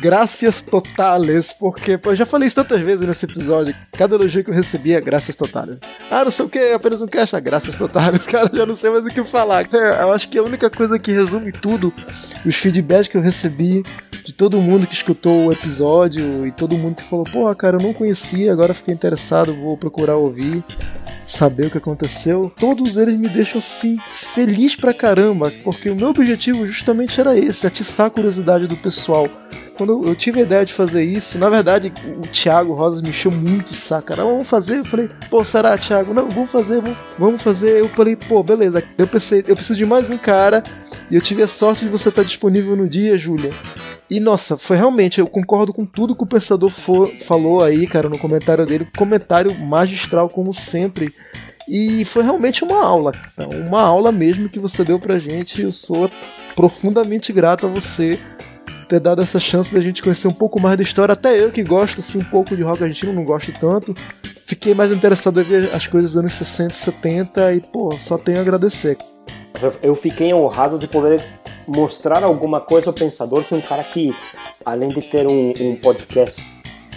[0.00, 3.74] Graças totales, porque pô, eu já falei isso tantas vezes nesse episódio.
[3.92, 5.78] Cada elogio que eu recebia, graças totales.
[6.10, 8.26] Ah, não sei o que, apenas um cast, ah, graças totales.
[8.28, 9.66] Cara, já não sei mais o que falar.
[9.72, 11.92] É, eu acho que a única coisa que resume tudo,
[12.46, 13.82] os feedbacks que eu recebi
[14.24, 17.82] de todo mundo que escutou o episódio e todo mundo que falou, porra, cara, eu
[17.82, 20.62] não conhecia, agora fiquei interessado, vou procurar ouvir
[21.28, 26.08] saber o que aconteceu, todos eles me deixam assim feliz pra caramba, porque o meu
[26.08, 29.28] objetivo justamente era esse, atiçar a curiosidade do pessoal.
[29.78, 33.30] Quando eu tive a ideia de fazer isso, na verdade o Thiago Rosas me encheu
[33.30, 34.08] muito o saco.
[34.08, 34.78] Cara, vamos fazer?
[34.78, 36.12] Eu falei, pô, será, Thiago?
[36.12, 37.80] Não, vamos fazer, vamos, vamos fazer.
[37.80, 38.82] Eu falei, pô, beleza.
[38.98, 40.64] Eu pensei, eu preciso de mais um cara
[41.08, 43.52] e eu tive a sorte de você estar disponível no dia, Júlia.
[44.10, 48.08] E nossa, foi realmente, eu concordo com tudo que o pensador for, falou aí, cara,
[48.08, 48.88] no comentário dele.
[48.96, 51.14] Comentário magistral, como sempre.
[51.68, 53.12] E foi realmente uma aula,
[53.68, 55.62] uma aula mesmo que você deu pra gente.
[55.62, 56.10] Eu sou
[56.56, 58.18] profundamente grato a você
[58.88, 61.12] ter dado essa chance da gente conhecer um pouco mais da história.
[61.12, 63.94] Até eu que gosto assim, um pouco de rock argentino, não gosto tanto.
[64.46, 68.16] Fiquei mais interessado em ver as coisas dos anos 60 e 70 e, pô, só
[68.16, 68.96] tenho a agradecer.
[69.82, 71.22] Eu fiquei honrado de poder
[71.66, 74.14] mostrar alguma coisa ao pensador que um cara que,
[74.64, 76.42] além de ter um, um podcast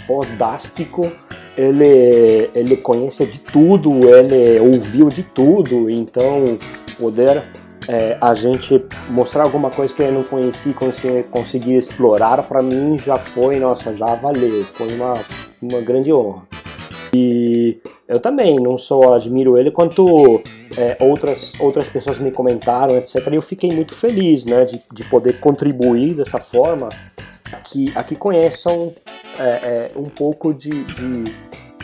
[0.07, 1.11] fodástico,
[1.57, 6.57] ele, ele conhece de tudo, ele ouviu de tudo, então
[6.99, 7.43] poder
[7.91, 8.79] é, a gente
[9.09, 13.93] mostrar alguma coisa que eu não conheci, conseguir, conseguir explorar, para mim já foi, nossa,
[13.93, 15.15] já valeu, foi uma,
[15.61, 16.43] uma grande honra.
[17.13, 20.41] E eu também não só admiro ele, quanto
[20.77, 23.27] é, outras, outras pessoas me comentaram, etc.
[23.29, 26.87] E eu fiquei muito feliz né, de, de poder contribuir dessa forma
[27.65, 28.93] que, a que conheçam
[29.37, 31.23] é, é, um pouco de, de,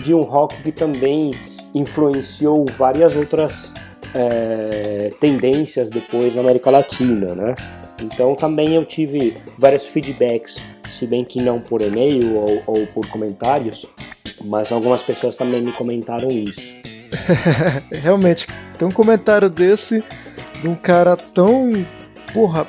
[0.03, 1.31] de, um rock que também
[1.75, 3.73] influenciou várias outras
[4.13, 7.55] é, tendências depois na América Latina, né?
[8.01, 10.57] Então também eu tive vários feedbacks,
[10.89, 13.85] se bem que não por e-mail ou, ou por comentários,
[14.45, 16.77] mas algumas pessoas também me comentaram isso.
[17.91, 18.47] Realmente,
[18.77, 20.03] tem um comentário desse
[20.61, 21.71] de um cara tão,
[22.33, 22.67] porra,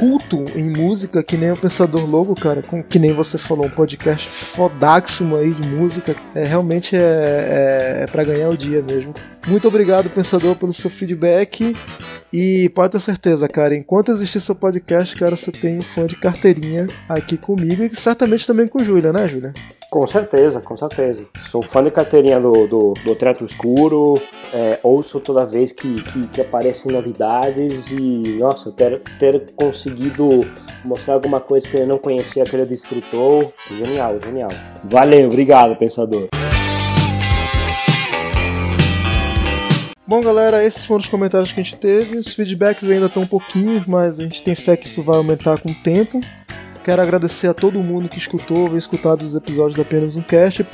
[0.00, 3.70] culto em música que nem o Pensador Logo, cara, com, que nem você falou, um
[3.70, 6.16] podcast fodáximo aí de música.
[6.34, 9.12] É, realmente é, é, é para ganhar o dia mesmo.
[9.46, 11.76] Muito obrigado, Pensador, pelo seu feedback.
[12.32, 16.16] E pode ter certeza, cara, enquanto existir seu podcast, cara, você tem um fã de
[16.16, 19.52] carteirinha aqui comigo e certamente também com Júlia, né, Júlia?
[19.90, 21.26] Com certeza, com certeza.
[21.50, 24.14] Sou fã de carteirinha do, do, do Escuro,
[24.54, 30.48] é, ouço toda vez que, que, que, aparecem novidades e, nossa, ter, ter conseguido
[30.84, 34.50] mostrar alguma coisa que eu não conhecia que ele desfrutou, genial, genial.
[34.84, 36.28] Valeu, obrigado, pensador.
[40.06, 42.16] Bom, galera, esses foram os comentários que a gente teve.
[42.16, 45.58] Os feedbacks ainda estão um pouquinho, mas a gente tem fé que isso vai aumentar
[45.60, 46.20] com o tempo.
[46.82, 50.66] Quero agradecer a todo mundo que escutou, veio escutado os episódios do Apenas um Cast.